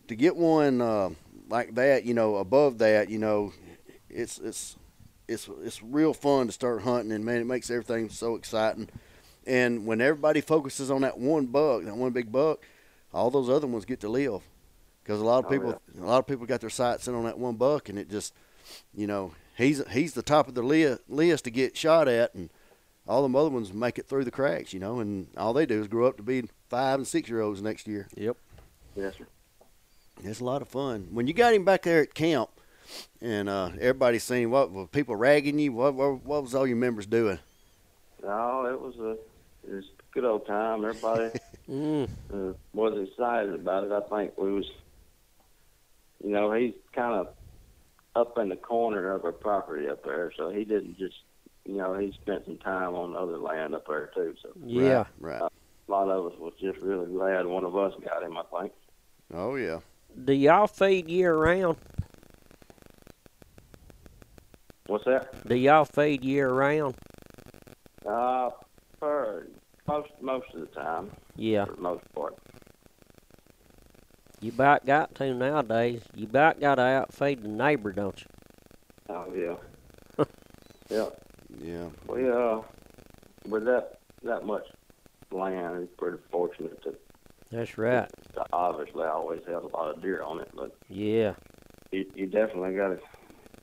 to 0.08 0.14
get 0.14 0.36
one, 0.36 0.80
uh, 0.80 1.10
like 1.48 1.74
that, 1.74 2.04
you 2.04 2.14
know, 2.14 2.36
above 2.36 2.78
that, 2.78 3.10
you 3.10 3.18
know, 3.18 3.52
it's, 4.08 4.38
it's, 4.38 4.76
it's, 5.28 5.48
it's 5.62 5.82
real 5.82 6.14
fun 6.14 6.46
to 6.46 6.52
start 6.52 6.82
hunting 6.82 7.12
and 7.12 7.24
man, 7.24 7.40
it 7.40 7.46
makes 7.46 7.70
everything 7.70 8.08
so 8.08 8.36
exciting. 8.36 8.88
And 9.46 9.86
when 9.86 10.00
everybody 10.00 10.40
focuses 10.40 10.90
on 10.90 11.00
that 11.02 11.18
one 11.18 11.46
buck, 11.46 11.84
that 11.84 11.96
one 11.96 12.12
big 12.12 12.30
buck, 12.30 12.64
all 13.12 13.30
those 13.30 13.48
other 13.48 13.66
ones 13.66 13.84
get 13.84 14.00
to 14.00 14.08
live. 14.08 14.42
Because 15.02 15.20
a 15.20 15.24
lot 15.24 15.40
of 15.40 15.46
Oh, 15.46 15.48
people, 15.48 15.82
a 16.00 16.04
lot 16.04 16.18
of 16.18 16.26
people 16.26 16.46
got 16.46 16.60
their 16.60 16.70
sights 16.70 17.08
in 17.08 17.14
on 17.14 17.24
that 17.24 17.38
one 17.38 17.54
buck, 17.56 17.88
and 17.88 17.98
it 17.98 18.08
just, 18.10 18.34
you 18.94 19.06
know, 19.06 19.32
he's 19.56 19.82
he's 19.88 20.12
the 20.12 20.22
top 20.22 20.46
of 20.46 20.54
the 20.54 20.62
li- 20.62 20.98
list 21.08 21.44
to 21.44 21.50
get 21.50 21.76
shot 21.76 22.06
at, 22.06 22.34
and 22.34 22.50
all 23.10 23.26
the 23.28 23.38
other 23.38 23.50
ones 23.50 23.72
make 23.72 23.98
it 23.98 24.06
through 24.08 24.24
the 24.24 24.30
cracks, 24.30 24.72
you 24.72 24.78
know, 24.80 25.00
and 25.00 25.26
all 25.36 25.52
they 25.52 25.66
do 25.66 25.80
is 25.80 25.88
grow 25.88 26.06
up 26.06 26.16
to 26.18 26.22
be 26.22 26.44
five 26.68 26.98
and 27.00 27.06
six 27.06 27.28
year 27.28 27.40
olds 27.40 27.60
next 27.60 27.86
year. 27.88 28.06
Yep. 28.16 28.36
Yes, 28.94 29.14
sir. 29.18 29.26
It's 30.22 30.40
a 30.40 30.44
lot 30.44 30.62
of 30.62 30.68
fun 30.68 31.08
when 31.10 31.26
you 31.26 31.32
got 31.34 31.54
him 31.54 31.64
back 31.64 31.82
there 31.82 32.02
at 32.02 32.14
camp, 32.14 32.50
and 33.20 33.48
uh, 33.48 33.70
everybody's 33.80 34.22
saying 34.22 34.50
what 34.50 34.70
were 34.70 34.86
people 34.86 35.16
ragging 35.16 35.58
you? 35.58 35.72
What, 35.72 35.94
what 35.94 36.24
what 36.24 36.42
was 36.42 36.54
all 36.54 36.66
your 36.66 36.76
members 36.76 37.06
doing? 37.06 37.38
No, 38.22 38.66
it 38.66 38.80
was 38.80 38.96
a 38.98 39.10
it 39.70 39.74
was 39.76 39.84
a 39.84 40.12
good 40.14 40.24
old 40.24 40.46
time. 40.46 40.84
Everybody 40.84 41.30
Mm. 41.70 42.08
uh, 42.34 42.52
was 42.74 43.08
excited 43.08 43.54
about 43.54 43.84
it. 43.84 43.92
I 43.92 44.00
think 44.00 44.36
we 44.36 44.50
was, 44.52 44.68
you 46.24 46.30
know, 46.30 46.52
he's 46.52 46.74
kind 46.92 47.14
of 47.14 47.28
up 48.16 48.36
in 48.38 48.48
the 48.48 48.56
corner 48.56 49.12
of 49.12 49.24
our 49.24 49.30
property 49.30 49.88
up 49.88 50.04
there, 50.04 50.32
so 50.36 50.50
he 50.50 50.64
didn't 50.64 50.98
just, 50.98 51.14
you 51.64 51.76
know, 51.76 51.94
he 51.98 52.12
spent 52.12 52.44
some 52.46 52.58
time 52.58 52.94
on 52.94 53.16
other 53.16 53.38
land 53.38 53.74
up 53.74 53.86
there 53.86 54.10
too. 54.14 54.34
So 54.42 54.50
Yeah. 54.64 55.04
right. 55.18 55.40
a 55.42 55.50
lot 55.90 56.08
of 56.08 56.32
us 56.32 56.38
was 56.38 56.52
just 56.60 56.78
really 56.80 57.06
glad 57.06 57.46
one 57.46 57.64
of 57.64 57.76
us 57.76 57.92
got 58.04 58.22
him. 58.22 58.36
I 58.36 58.42
think. 58.60 58.72
Oh 59.34 59.56
yeah. 59.56 59.80
Do 60.24 60.32
y'all 60.32 60.66
feed 60.66 61.08
year 61.08 61.36
round? 61.36 61.76
What's 64.86 65.04
that? 65.04 65.46
Do 65.46 65.54
y'all 65.54 65.84
feed 65.84 66.24
year 66.24 66.52
round? 66.52 66.96
Uh, 68.06 68.50
for 68.98 69.46
most 69.86 70.10
most 70.20 70.46
of 70.54 70.60
the 70.60 70.66
time, 70.66 71.10
Yeah. 71.36 71.64
for 71.66 71.76
the 71.76 71.80
most 71.80 72.04
part. 72.14 72.36
You 74.40 74.50
about 74.50 74.86
got 74.86 75.14
to 75.16 75.34
nowadays. 75.34 76.02
You 76.14 76.24
about 76.26 76.60
got 76.60 76.76
to 76.76 76.82
outfeed 76.82 77.42
the 77.42 77.48
neighbor, 77.48 77.92
don't 77.92 78.18
you? 78.20 78.26
Oh 79.14 79.26
yeah, 79.34 80.24
yeah. 80.90 81.06
Yeah. 81.62 81.88
We 82.08 82.28
uh, 82.28 82.60
with 83.46 83.64
that 83.66 83.98
that 84.22 84.44
much 84.44 84.64
land, 85.30 85.82
it's 85.82 85.92
pretty 85.98 86.18
fortunate 86.30 86.82
to, 86.82 86.94
That's 87.50 87.78
right. 87.78 88.08
to 88.34 88.44
obviously 88.52 89.04
I 89.04 89.10
always 89.10 89.40
have 89.46 89.64
a 89.64 89.68
lot 89.68 89.94
of 89.94 90.02
deer 90.02 90.22
on 90.22 90.40
it, 90.40 90.50
but 90.54 90.74
Yeah. 90.88 91.34
you, 91.92 92.04
you 92.14 92.26
definitely 92.26 92.74
got 92.74 92.88
to 92.88 92.98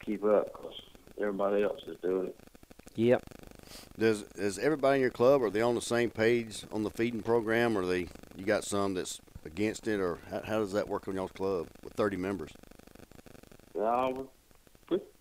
keep 0.03 0.23
up 0.23 0.45
because 0.53 0.73
everybody 1.19 1.63
else 1.63 1.81
is 1.88 1.97
doing 2.01 2.27
it. 2.27 2.36
Yep. 2.95 3.21
Does 3.99 4.23
is 4.36 4.57
everybody 4.60 4.95
in 4.95 5.01
your 5.01 5.10
club 5.12 5.41
are 5.43 5.49
they 5.49 5.62
on 5.62 5.75
the 5.75 5.81
same 5.81 6.10
page 6.10 6.63
on 6.71 6.83
the 6.83 6.89
feeding 6.91 7.21
program, 7.21 7.77
or 7.77 7.86
they 7.86 8.07
you 8.36 8.45
got 8.45 8.63
some 8.63 8.93
that's 8.93 9.19
against 9.45 9.88
it, 9.88 9.99
or 9.99 10.19
how, 10.31 10.41
how 10.45 10.60
does 10.60 10.71
that 10.73 10.88
work 10.88 11.07
on 11.07 11.15
y'all's 11.15 11.31
club 11.31 11.67
with 11.83 11.93
thirty 11.93 12.17
members? 12.17 12.51
Uh, 13.79 14.10
we- 14.15 14.21
we- 14.23 14.27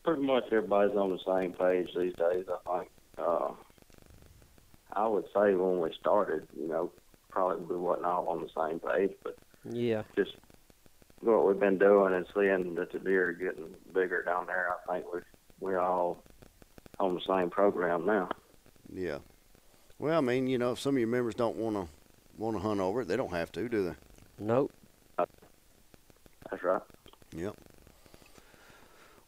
pretty 0.06 0.22
much 0.22 0.44
everybody's 0.52 0.96
on 0.96 1.10
the 1.10 1.18
same 1.26 1.52
page 1.52 1.88
these 1.96 2.14
days. 2.14 2.46
I 2.68 2.78
think. 2.78 2.90
Uh, 3.18 3.48
I 4.92 5.06
would 5.06 5.24
say 5.34 5.54
when 5.54 5.80
we 5.80 5.92
started, 6.00 6.46
you 6.58 6.68
know, 6.68 6.90
probably 7.28 7.64
we 7.66 7.76
wasn't 7.76 8.06
all 8.06 8.28
on 8.28 8.40
the 8.40 8.48
same 8.68 8.78
page, 8.80 9.14
but 9.22 9.36
Yeah. 9.70 10.04
just 10.16 10.36
what 11.20 11.46
we've 11.46 11.58
been 11.60 11.76
doing 11.78 12.14
and 12.14 12.26
seeing 12.34 12.74
that 12.76 12.92
the 12.92 12.98
deer 13.00 13.28
are 13.28 13.32
getting 13.32 13.74
bigger 13.92 14.22
down 14.22 14.46
there, 14.46 14.74
I 14.88 14.92
think 15.00 15.12
we 15.12 15.20
we're 15.60 15.78
all 15.80 16.22
on 17.00 17.14
the 17.14 17.20
same 17.26 17.50
program 17.50 18.06
now. 18.06 18.28
Yeah. 18.92 19.18
Well, 19.98 20.16
I 20.18 20.20
mean, 20.20 20.46
you 20.46 20.56
know, 20.58 20.72
if 20.72 20.80
some 20.80 20.94
of 20.94 20.98
your 20.98 21.08
members 21.08 21.34
don't 21.34 21.56
want 21.56 21.76
to 21.76 21.88
want 22.38 22.56
to 22.56 22.62
hunt 22.62 22.80
over 22.80 23.02
it, 23.02 23.08
they 23.08 23.16
don't 23.16 23.32
have 23.32 23.50
to, 23.52 23.68
do 23.68 23.84
they? 23.84 23.94
Nope. 24.38 24.70
That's 25.18 26.62
right. 26.62 26.82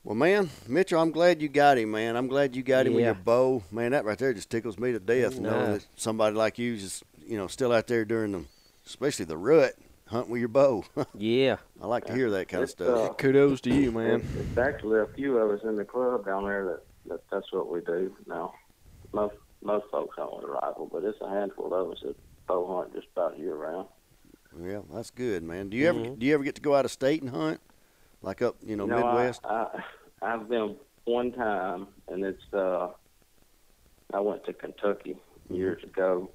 Well, 0.08 0.14
man, 0.14 0.48
Mitchell, 0.66 1.02
I'm 1.02 1.10
glad 1.10 1.42
you 1.42 1.50
got 1.50 1.76
him, 1.76 1.90
man. 1.90 2.16
I'm 2.16 2.28
glad 2.28 2.56
you 2.56 2.62
got 2.62 2.86
him 2.86 2.94
with 2.94 3.04
your 3.04 3.12
bow, 3.12 3.62
man. 3.70 3.90
That 3.92 4.06
right 4.06 4.16
there 4.16 4.32
just 4.32 4.48
tickles 4.48 4.78
me 4.78 4.90
to 4.92 4.98
death. 4.98 5.38
No. 5.38 5.50
Knowing 5.50 5.72
that 5.74 5.86
somebody 5.96 6.34
like 6.34 6.58
you 6.58 6.72
is, 6.76 7.04
you 7.26 7.36
know, 7.36 7.46
still 7.46 7.72
out 7.72 7.88
there 7.88 8.06
during 8.06 8.32
the, 8.32 8.44
especially 8.86 9.26
the 9.26 9.36
rut, 9.36 9.74
hunting 10.06 10.32
with 10.32 10.38
your 10.40 10.48
bow. 10.48 10.82
Yeah. 11.14 11.56
I 11.82 11.86
like 11.86 12.06
to 12.06 12.14
hear 12.14 12.30
that 12.30 12.48
kind 12.48 12.62
of 12.64 12.70
stuff. 12.70 13.10
uh, 13.10 13.12
Kudos 13.16 13.60
to 13.60 13.74
you, 13.74 13.92
man. 13.92 14.20
It's, 14.22 14.48
it's 14.48 14.56
actually 14.58 15.00
a 15.00 15.06
few 15.08 15.36
of 15.36 15.50
us 15.50 15.62
in 15.62 15.76
the 15.76 15.84
club 15.84 16.24
down 16.24 16.44
there 16.44 16.64
that, 16.64 16.80
that 17.10 17.20
that's 17.30 17.52
what 17.52 17.70
we 17.70 17.82
do 17.82 18.16
now. 18.26 18.54
Most 19.12 19.34
most 19.62 19.90
folks 19.90 20.16
hunt 20.16 20.34
with 20.36 20.44
a 20.44 20.52
rifle, 20.52 20.88
but 20.90 21.04
it's 21.04 21.20
a 21.20 21.28
handful 21.28 21.74
of 21.74 21.90
us 21.92 21.98
that 22.02 22.16
bow 22.46 22.66
hunt 22.78 22.94
just 22.94 23.08
about 23.14 23.38
year 23.38 23.56
round. 23.56 23.88
Yeah, 24.58 24.80
that's 24.90 25.10
good, 25.10 25.42
man. 25.42 25.68
Do 25.68 25.76
you 25.76 25.86
ever 25.86 25.98
Mhm. 25.98 26.18
do 26.18 26.24
you 26.24 26.32
ever 26.32 26.44
get 26.44 26.54
to 26.54 26.62
go 26.62 26.74
out 26.74 26.86
of 26.86 26.90
state 26.90 27.20
and 27.20 27.30
hunt, 27.30 27.60
like 28.22 28.40
up, 28.40 28.56
you 28.64 28.74
know, 28.74 28.84
You 28.84 28.90
know, 28.92 28.96
Midwest? 29.04 29.42
I, 29.44 29.66
I 29.74 29.84
I've 30.22 30.48
been 30.48 30.76
one 31.04 31.32
time, 31.32 31.88
and 32.08 32.24
it's 32.24 32.42
uh, 32.52 32.88
I 34.12 34.20
went 34.20 34.44
to 34.46 34.52
Kentucky 34.52 35.16
years 35.50 35.82
ago 35.82 36.30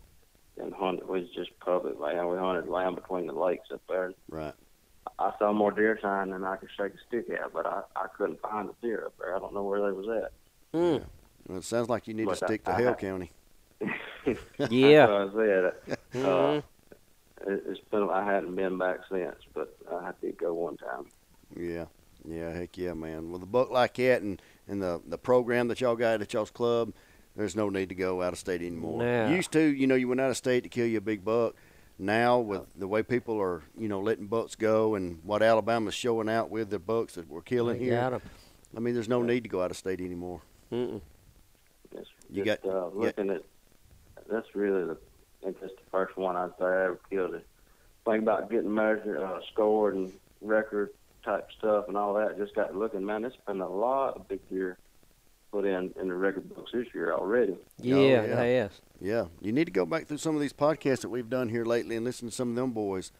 and 0.59 0.73
hunted. 0.73 1.01
It 1.01 1.07
was 1.07 1.23
just 1.35 1.51
public 1.59 1.99
land. 1.99 2.29
We 2.29 2.37
hunted 2.37 2.67
land 2.69 2.95
between 2.95 3.27
the 3.27 3.33
lakes 3.33 3.69
up 3.73 3.81
there. 3.89 4.13
right. 4.29 4.53
I 5.19 5.31
saw 5.37 5.51
more 5.51 5.71
deer 5.71 5.99
sign 6.01 6.29
than 6.29 6.43
I 6.45 6.55
could 6.55 6.69
shake 6.77 6.93
a 6.93 6.97
stick 7.07 7.29
at, 7.29 7.51
but 7.53 7.65
I 7.65 7.81
I 7.95 8.07
couldn't 8.17 8.41
find 8.41 8.69
a 8.69 8.73
deer 8.81 9.03
up 9.07 9.13
there. 9.19 9.35
I 9.35 9.39
don't 9.39 9.53
know 9.53 9.63
where 9.63 9.81
they 9.81 9.91
was 9.95 10.07
at. 10.07 10.31
Mm. 10.79 11.03
Well, 11.47 11.57
it 11.57 11.65
sounds 11.65 11.89
like 11.89 12.07
you 12.07 12.13
need 12.13 12.25
But 12.25 12.37
to 12.37 12.45
I- 12.45 12.47
stick 12.47 12.63
to 12.65 12.71
I- 12.71 12.77
Hale 12.77 12.95
County. 12.95 13.31
Yeah. 14.69 15.07
That's 15.07 15.35
I 15.35 15.35
said. 15.35 15.65
Uh, 15.85 15.97
Mhm. 16.15 16.63
it, 17.47 17.63
it's 17.67 17.79
been 17.91 18.09
I 18.09 18.23
hadn't 18.25 18.55
been 18.55 18.77
back 18.77 18.99
since, 19.11 19.35
but 19.53 19.75
I 19.91 20.11
did 20.21 20.37
go 20.37 20.53
one 20.53 20.77
time. 20.77 21.07
Yeah, 21.55 21.85
yeah, 22.25 22.51
heck 22.51 22.77
yeah, 22.77 22.93
man. 22.93 23.31
With 23.31 23.43
a 23.43 23.47
buck 23.47 23.69
like 23.71 23.95
that 23.95 24.21
and 24.21 24.41
and 24.67 24.81
the 24.81 25.01
the 25.07 25.17
program 25.17 25.67
that 25.69 25.81
y'all 25.81 25.95
got 25.95 26.21
at 26.21 26.33
y'all's 26.33 26.51
club, 26.51 26.93
there's 27.35 27.55
no 27.55 27.69
need 27.69 27.89
to 27.89 27.95
go 27.95 28.21
out 28.21 28.33
of 28.33 28.39
state 28.39 28.61
anymore. 28.61 28.99
No. 29.03 29.27
Used 29.29 29.51
to, 29.53 29.61
you 29.61 29.87
know, 29.87 29.95
you 29.95 30.07
went 30.07 30.21
out 30.21 30.29
of 30.29 30.37
state 30.37 30.63
to 30.63 30.69
kill 30.69 30.85
you 30.87 30.97
a 30.97 31.01
big 31.01 31.23
buck. 31.25 31.55
Now, 31.99 32.39
with 32.39 32.61
the 32.75 32.87
way 32.87 33.03
people 33.03 33.39
are, 33.39 33.61
you 33.77 33.87
know, 33.87 34.01
letting 34.01 34.25
bucks 34.27 34.55
go 34.55 34.95
and 34.95 35.19
what 35.23 35.43
Alabama's 35.43 35.93
showing 35.93 36.27
out 36.27 36.49
with 36.49 36.69
the 36.71 36.79
bucks 36.79 37.13
that 37.15 37.29
we're 37.29 37.41
killing 37.41 37.77
They 37.77 37.85
here, 37.85 37.95
got 37.99 38.13
'em. 38.13 38.21
I 38.75 38.79
mean, 38.79 38.95
there's 38.95 39.07
no 39.09 39.21
need 39.21 39.43
to 39.43 39.49
go 39.49 39.61
out 39.61 39.69
of 39.69 39.77
state 39.77 40.01
anymore. 40.01 40.41
Mm-mm. 40.71 41.01
It's 41.95 42.09
You 42.31 42.43
just, 42.43 42.63
got- 42.63 42.71
uh, 42.73 42.87
looking 42.93 43.29
at 43.29 43.43
that's 44.29 44.55
really 44.55 44.85
the 44.85 44.97
I 45.41 45.45
think 45.47 45.59
that's 45.59 45.73
the 45.73 45.89
first 45.91 46.15
one 46.17 46.35
I'd 46.37 46.51
I 46.61 46.85
ever 46.85 46.99
killed 47.09 47.35
it. 47.35 47.45
Think 48.05 48.23
about 48.23 48.49
getting 48.49 48.73
measured, 48.73 49.17
uh, 49.19 49.39
scored, 49.51 49.93
and 49.95 50.11
record 50.41 50.89
type 51.23 51.47
stuff 51.57 51.85
and 51.87 51.97
all 51.97 52.13
that. 52.15 52.37
Just 52.37 52.55
got 52.55 52.75
looking, 52.75 53.05
man. 53.05 53.25
It's 53.25 53.35
been 53.47 53.61
a 53.61 53.69
lot 53.69 54.15
of 54.15 54.27
big 54.27 54.39
deer 54.49 54.77
put 55.51 55.65
in 55.65 55.93
in 55.99 56.07
the 56.07 56.13
record 56.15 56.53
books 56.53 56.71
this 56.73 56.87
year 56.93 57.13
already. 57.13 57.55
Yeah, 57.79 57.95
Oh, 57.95 58.01
yeah. 58.07 58.43
yes. 58.43 58.81
Yeah, 58.99 59.25
you 59.41 59.51
need 59.51 59.65
to 59.65 59.71
go 59.71 59.85
back 59.85 60.07
through 60.07 60.17
some 60.17 60.35
of 60.35 60.41
these 60.41 60.53
podcasts 60.53 61.01
that 61.01 61.09
we've 61.09 61.29
done 61.29 61.49
here 61.49 61.65
lately 61.65 61.95
and 61.95 62.05
listen 62.05 62.29
to 62.29 62.33
some 62.33 62.49
of 62.51 62.55
them 62.55 62.71
boys. 62.71 63.11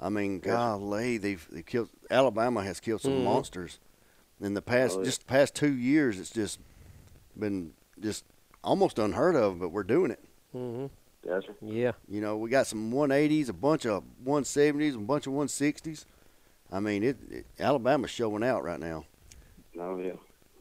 I 0.00 0.08
mean, 0.08 0.40
Yes. 0.44 0.54
golly, 0.54 1.18
they've 1.18 1.46
they 1.50 1.62
killed. 1.62 1.90
Alabama 2.10 2.62
has 2.62 2.80
killed 2.80 3.02
some 3.02 3.12
Mhm. 3.12 3.24
monsters 3.24 3.78
in 4.40 4.54
the 4.54 4.62
past. 4.62 4.96
Oh, 4.96 5.00
yeah. 5.00 5.04
Just 5.04 5.20
the 5.20 5.26
past 5.26 5.54
two 5.54 5.72
years, 5.74 6.18
it's 6.18 6.30
just 6.30 6.58
been 7.38 7.72
just 7.98 8.24
almost 8.64 8.98
unheard 8.98 9.36
of. 9.36 9.58
But 9.60 9.68
we're 9.70 9.82
doing 9.82 10.10
it. 10.10 10.20
Mm-hmm. 10.54 10.86
Yes, 11.26 11.42
sir. 11.46 11.54
Yeah. 11.60 11.92
You 12.08 12.20
know, 12.22 12.36
we 12.38 12.48
got 12.50 12.66
some 12.66 12.90
180s, 12.92 13.48
a 13.50 13.52
bunch 13.52 13.84
of 13.86 14.02
170s, 14.24 14.94
a 14.94 14.98
bunch 14.98 15.26
of 15.26 15.34
160s. 15.34 16.06
I 16.72 16.80
mean, 16.80 17.02
it, 17.02 17.16
it 17.30 17.46
Alabama's 17.58 18.10
showing 18.10 18.42
out 18.44 18.62
right 18.64 18.80
now. 18.80 19.04
No, 19.74 19.96
yeah. 19.98 20.12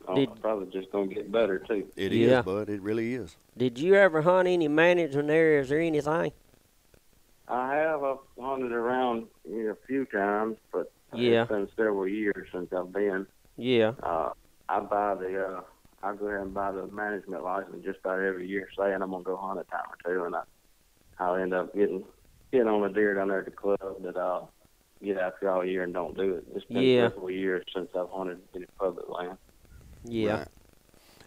Oh, 0.07 0.15
Did- 0.15 0.41
probably 0.41 0.67
just 0.71 0.91
gonna 0.91 1.07
get 1.13 1.31
better 1.31 1.59
too. 1.59 1.87
It 1.95 2.13
is, 2.13 2.29
Yeah. 2.31 2.41
bud. 2.41 2.69
It 2.69 2.81
really 2.81 3.13
is. 3.13 3.35
Did 3.57 3.77
you 3.77 3.95
ever 3.95 4.21
hunt 4.21 4.47
any 4.47 4.67
management 4.67 5.29
areas 5.29 5.71
or 5.71 5.79
anything? 5.79 6.31
I 7.47 7.75
have 7.75 8.03
I've 8.03 8.17
hunted 8.39 8.71
around 8.71 9.27
here 9.47 9.71
a 9.71 9.87
few 9.87 10.05
times, 10.05 10.57
but 10.71 10.91
Yeah. 11.13 11.43
it's 11.43 11.49
been 11.51 11.67
several 11.75 12.07
years 12.07 12.47
since 12.51 12.71
I've 12.73 12.91
been. 12.91 13.25
Yeah. 13.57 13.93
Uh, 14.01 14.31
I 14.67 14.79
buy 14.79 15.15
the 15.15 15.45
uh, 15.45 15.61
I 16.01 16.15
go 16.15 16.27
ahead 16.27 16.41
and 16.41 16.53
buy 16.53 16.71
the 16.71 16.87
management 16.87 17.43
license 17.43 17.83
just 17.83 17.99
about 17.99 18.19
every 18.19 18.47
year, 18.47 18.67
saying 18.77 19.01
I'm 19.01 19.11
gonna 19.11 19.23
go 19.23 19.35
hunt 19.35 19.59
a 19.59 19.63
time 19.65 19.85
or 19.89 19.97
two, 20.15 20.23
and 20.25 20.35
I 20.35 20.41
I'll 21.19 21.35
end 21.35 21.53
up 21.53 21.75
getting 21.75 22.03
getting 22.51 22.67
on 22.67 22.89
a 22.89 22.93
deer 22.93 23.13
down 23.15 23.27
there 23.27 23.39
at 23.39 23.45
the 23.45 23.51
club 23.51 23.79
that 24.01 24.15
I'll 24.17 24.51
get 25.01 25.17
after 25.17 25.49
all 25.49 25.65
year 25.65 25.83
and 25.83 25.93
don't 25.93 26.15
do 26.15 26.35
it. 26.35 26.45
It's 26.55 26.65
been 26.65 26.83
Yeah. 26.83 27.09
several 27.09 27.31
years 27.31 27.65
since 27.73 27.89
I've 27.95 28.09
hunted 28.09 28.41
any 28.55 28.65
public 28.77 29.09
land. 29.09 29.37
Yeah. 30.03 30.39
Right. 30.39 30.47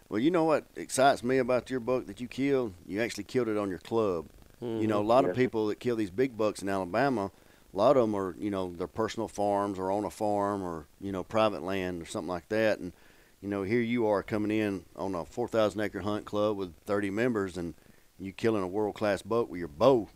Well, 0.08 0.20
you 0.20 0.30
know 0.30 0.44
what 0.44 0.66
excites 0.76 1.22
me 1.22 1.38
about 1.38 1.70
your 1.70 1.80
buck 1.80 2.06
that 2.06 2.20
you 2.20 2.28
killed? 2.28 2.74
You 2.86 3.00
actually 3.00 3.24
killed 3.24 3.48
it 3.48 3.56
on 3.56 3.70
your 3.70 3.78
club. 3.78 4.26
You 4.60 4.86
know, 4.86 4.98
a 4.98 5.00
mm-hmm. 5.00 5.08
lot 5.08 5.24
of 5.24 5.34
people 5.34 5.66
that 5.66 5.80
kill 5.80 5.96
these 5.96 6.10
big 6.10 6.38
bucks 6.38 6.62
in 6.62 6.68
Alabama, 6.68 7.32
a 7.74 7.76
lot 7.76 7.96
of 7.96 8.02
them 8.02 8.14
are, 8.14 8.36
you 8.38 8.48
know, 8.48 8.72
their 8.72 8.86
personal 8.86 9.26
farms 9.26 9.76
or 9.76 9.90
on 9.90 10.04
a 10.04 10.10
farm 10.10 10.62
or, 10.62 10.86
you 11.00 11.10
know, 11.10 11.24
private 11.24 11.64
land 11.64 12.00
or 12.00 12.04
something 12.04 12.28
like 12.28 12.48
that. 12.50 12.78
And, 12.78 12.92
you 13.40 13.48
know, 13.48 13.64
here 13.64 13.80
you 13.80 14.06
are 14.06 14.22
coming 14.22 14.52
in 14.52 14.84
on 14.94 15.16
a 15.16 15.24
4,000 15.24 15.80
acre 15.80 16.00
hunt 16.00 16.26
club 16.26 16.56
with 16.56 16.74
30 16.86 17.10
members 17.10 17.56
and 17.56 17.74
you 18.20 18.32
killing 18.32 18.62
a 18.62 18.68
world 18.68 18.94
class 18.94 19.20
buck 19.22 19.50
with 19.50 19.58
your 19.58 19.66
bow. 19.66 20.08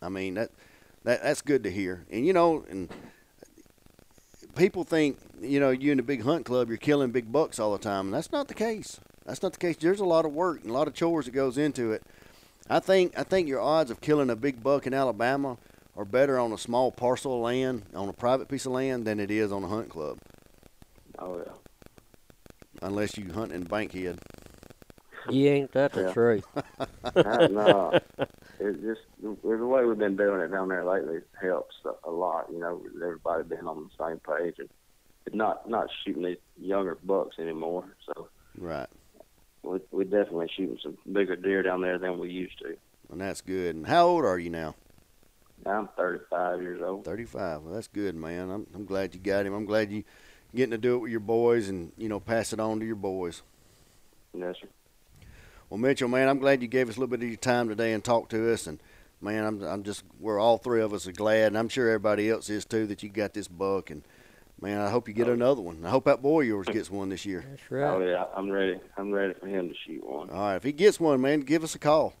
I 0.00 0.08
mean, 0.08 0.34
that, 0.34 0.50
that 1.08 1.22
that's 1.22 1.40
good 1.40 1.62
to 1.64 1.70
hear. 1.70 2.04
And, 2.10 2.26
you 2.26 2.34
know, 2.34 2.66
and 2.68 2.90
people 4.56 4.84
think, 4.84 5.16
you 5.40 5.58
know, 5.58 5.70
you 5.70 5.90
in 5.90 5.98
a 5.98 6.02
big 6.02 6.22
hunt 6.22 6.44
club, 6.44 6.68
you're 6.68 6.76
killing 6.76 7.10
big 7.12 7.32
bucks 7.32 7.58
all 7.58 7.72
the 7.72 7.78
time. 7.78 8.06
And 8.06 8.14
that's 8.14 8.30
not 8.30 8.48
the 8.48 8.54
case. 8.54 9.00
That's 9.24 9.42
not 9.42 9.52
the 9.54 9.58
case. 9.58 9.76
There's 9.78 10.00
a 10.00 10.04
lot 10.04 10.26
of 10.26 10.34
work 10.34 10.60
and 10.60 10.70
a 10.70 10.72
lot 10.74 10.86
of 10.86 10.92
chores 10.92 11.24
that 11.24 11.30
goes 11.30 11.56
into 11.56 11.92
it. 11.92 12.02
I 12.68 12.78
think 12.80 13.18
I 13.18 13.22
think 13.22 13.48
your 13.48 13.60
odds 13.62 13.90
of 13.90 14.02
killing 14.02 14.28
a 14.28 14.36
big 14.36 14.62
buck 14.62 14.86
in 14.86 14.92
Alabama 14.92 15.56
are 15.96 16.04
better 16.04 16.38
on 16.38 16.52
a 16.52 16.58
small 16.58 16.92
parcel 16.92 17.36
of 17.36 17.40
land, 17.40 17.84
on 17.94 18.10
a 18.10 18.12
private 18.12 18.46
piece 18.48 18.66
of 18.66 18.72
land, 18.72 19.06
than 19.06 19.18
it 19.18 19.30
is 19.30 19.50
on 19.50 19.64
a 19.64 19.68
hunt 19.68 19.88
club, 19.88 20.18
Oh 21.18 21.38
yeah. 21.38 21.52
unless 22.82 23.16
you 23.16 23.32
hunt 23.32 23.52
in 23.52 23.64
Bankhead. 23.64 24.18
Yeah, 25.30 25.52
ain't 25.52 25.72
that 25.72 25.92
the 25.94 26.02
Yeah. 26.02 26.12
truth? 26.12 26.44
I, 27.24 27.46
no, 27.48 27.98
it 28.60 28.80
just 28.82 29.00
the, 29.22 29.36
the 29.42 29.66
way 29.66 29.84
we've 29.84 29.98
been 29.98 30.16
doing 30.16 30.40
it 30.40 30.48
down 30.48 30.68
there 30.68 30.84
lately 30.84 31.18
helps 31.40 31.76
a, 31.84 32.08
a 32.08 32.10
lot. 32.10 32.46
You 32.52 32.58
know, 32.60 32.82
everybody 32.96 33.44
being 33.44 33.66
on 33.66 33.88
the 33.88 34.04
same 34.04 34.18
page 34.20 34.56
and 34.58 34.68
not 35.32 35.68
not 35.68 35.88
shooting 36.04 36.24
these 36.24 36.38
younger 36.60 36.96
bucks 37.04 37.38
anymore. 37.38 37.84
So 38.06 38.28
Right. 38.56 38.88
we 39.62 39.78
we 39.90 40.04
definitely 40.04 40.50
shooting 40.56 40.78
some 40.82 40.96
bigger 41.12 41.36
deer 41.36 41.62
down 41.62 41.82
there 41.82 41.98
than 41.98 42.18
we 42.18 42.30
used 42.30 42.58
to. 42.60 42.76
And 43.10 43.20
that's 43.20 43.40
good. 43.40 43.74
And 43.76 43.86
how 43.86 44.06
old 44.06 44.24
are 44.24 44.38
you 44.38 44.50
now? 44.50 44.74
I'm 45.66 45.88
35 45.96 46.62
years 46.62 46.80
old. 46.82 47.04
35. 47.04 47.62
Well, 47.62 47.74
that's 47.74 47.88
good, 47.88 48.14
man. 48.14 48.50
I'm, 48.50 48.66
I'm 48.74 48.84
glad 48.84 49.14
you 49.14 49.20
got 49.20 49.44
him. 49.44 49.54
I'm 49.54 49.64
glad 49.64 49.90
you 49.90 50.04
getting 50.54 50.70
to 50.70 50.78
do 50.78 50.94
it 50.94 50.98
with 50.98 51.10
your 51.10 51.20
boys 51.20 51.68
and, 51.68 51.92
you 51.98 52.08
know, 52.08 52.20
pass 52.20 52.52
it 52.52 52.60
on 52.60 52.78
to 52.80 52.86
your 52.86 52.94
boys. 52.96 53.42
Yes, 54.34 54.54
sir. 54.60 54.68
Well, 55.70 55.78
Mitchell, 55.78 56.08
man, 56.08 56.28
I'm 56.28 56.38
glad 56.38 56.62
you 56.62 56.68
gave 56.68 56.88
us 56.88 56.96
a 56.96 57.00
little 57.00 57.10
bit 57.10 57.22
of 57.22 57.28
your 57.28 57.36
time 57.36 57.68
today 57.68 57.92
and 57.92 58.02
talked 58.02 58.30
to 58.30 58.52
us. 58.52 58.66
And, 58.66 58.80
man, 59.20 59.44
I'm, 59.44 59.62
I'm 59.62 59.82
just, 59.82 60.02
we're 60.18 60.38
all 60.38 60.56
three 60.56 60.80
of 60.80 60.94
us 60.94 61.06
are 61.06 61.12
glad, 61.12 61.48
and 61.48 61.58
I'm 61.58 61.68
sure 61.68 61.88
everybody 61.88 62.30
else 62.30 62.48
is 62.48 62.64
too, 62.64 62.86
that 62.86 63.02
you 63.02 63.10
got 63.10 63.34
this 63.34 63.48
buck. 63.48 63.90
And, 63.90 64.02
man, 64.60 64.80
I 64.80 64.88
hope 64.88 65.08
you 65.08 65.14
get 65.14 65.28
oh, 65.28 65.32
another 65.34 65.60
one. 65.60 65.84
I 65.84 65.90
hope 65.90 66.06
that 66.06 66.22
boy 66.22 66.40
yours 66.42 66.68
gets 66.68 66.90
one 66.90 67.10
this 67.10 67.26
year. 67.26 67.44
That's 67.48 67.70
right. 67.70 67.82
Oh 67.82 67.98
right. 67.98 68.08
yeah, 68.08 68.24
I'm 68.34 68.50
ready. 68.50 68.80
I'm 68.96 69.12
ready 69.12 69.34
for 69.34 69.46
him 69.46 69.68
to 69.68 69.74
shoot 69.86 70.08
one. 70.08 70.30
All 70.30 70.40
right. 70.40 70.56
If 70.56 70.62
he 70.62 70.72
gets 70.72 70.98
one, 70.98 71.20
man, 71.20 71.40
give 71.40 71.62
us 71.62 71.74
a 71.74 71.78
call. 71.78 72.14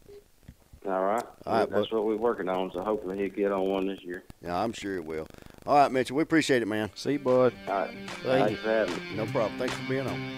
All 0.86 1.04
right. 1.04 1.24
All 1.44 1.58
right, 1.58 1.70
That's 1.70 1.90
what 1.90 2.04
we're 2.04 2.16
working 2.16 2.48
on. 2.48 2.70
So 2.72 2.82
hopefully 2.82 3.18
he'll 3.18 3.30
get 3.30 3.50
on 3.50 3.62
one 3.62 3.86
this 3.86 4.02
year. 4.02 4.24
Yeah, 4.42 4.56
I'm 4.56 4.72
sure 4.72 4.96
it 4.96 5.04
will. 5.04 5.26
All 5.66 5.76
right, 5.76 5.90
Mitchell, 5.90 6.16
we 6.16 6.22
appreciate 6.22 6.62
it, 6.62 6.68
man. 6.68 6.90
See, 6.94 7.12
you, 7.12 7.18
bud. 7.18 7.52
All 7.66 7.74
right. 7.74 7.90
Thank 8.22 8.46
Thanks 8.46 8.60
for 8.60 8.68
having 8.68 8.94
me. 8.94 9.16
No 9.16 9.26
problem. 9.26 9.58
Thanks 9.58 9.74
for 9.74 9.88
being 9.88 10.06
on. 10.06 10.32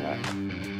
All 0.00 0.06
right. 0.06 0.70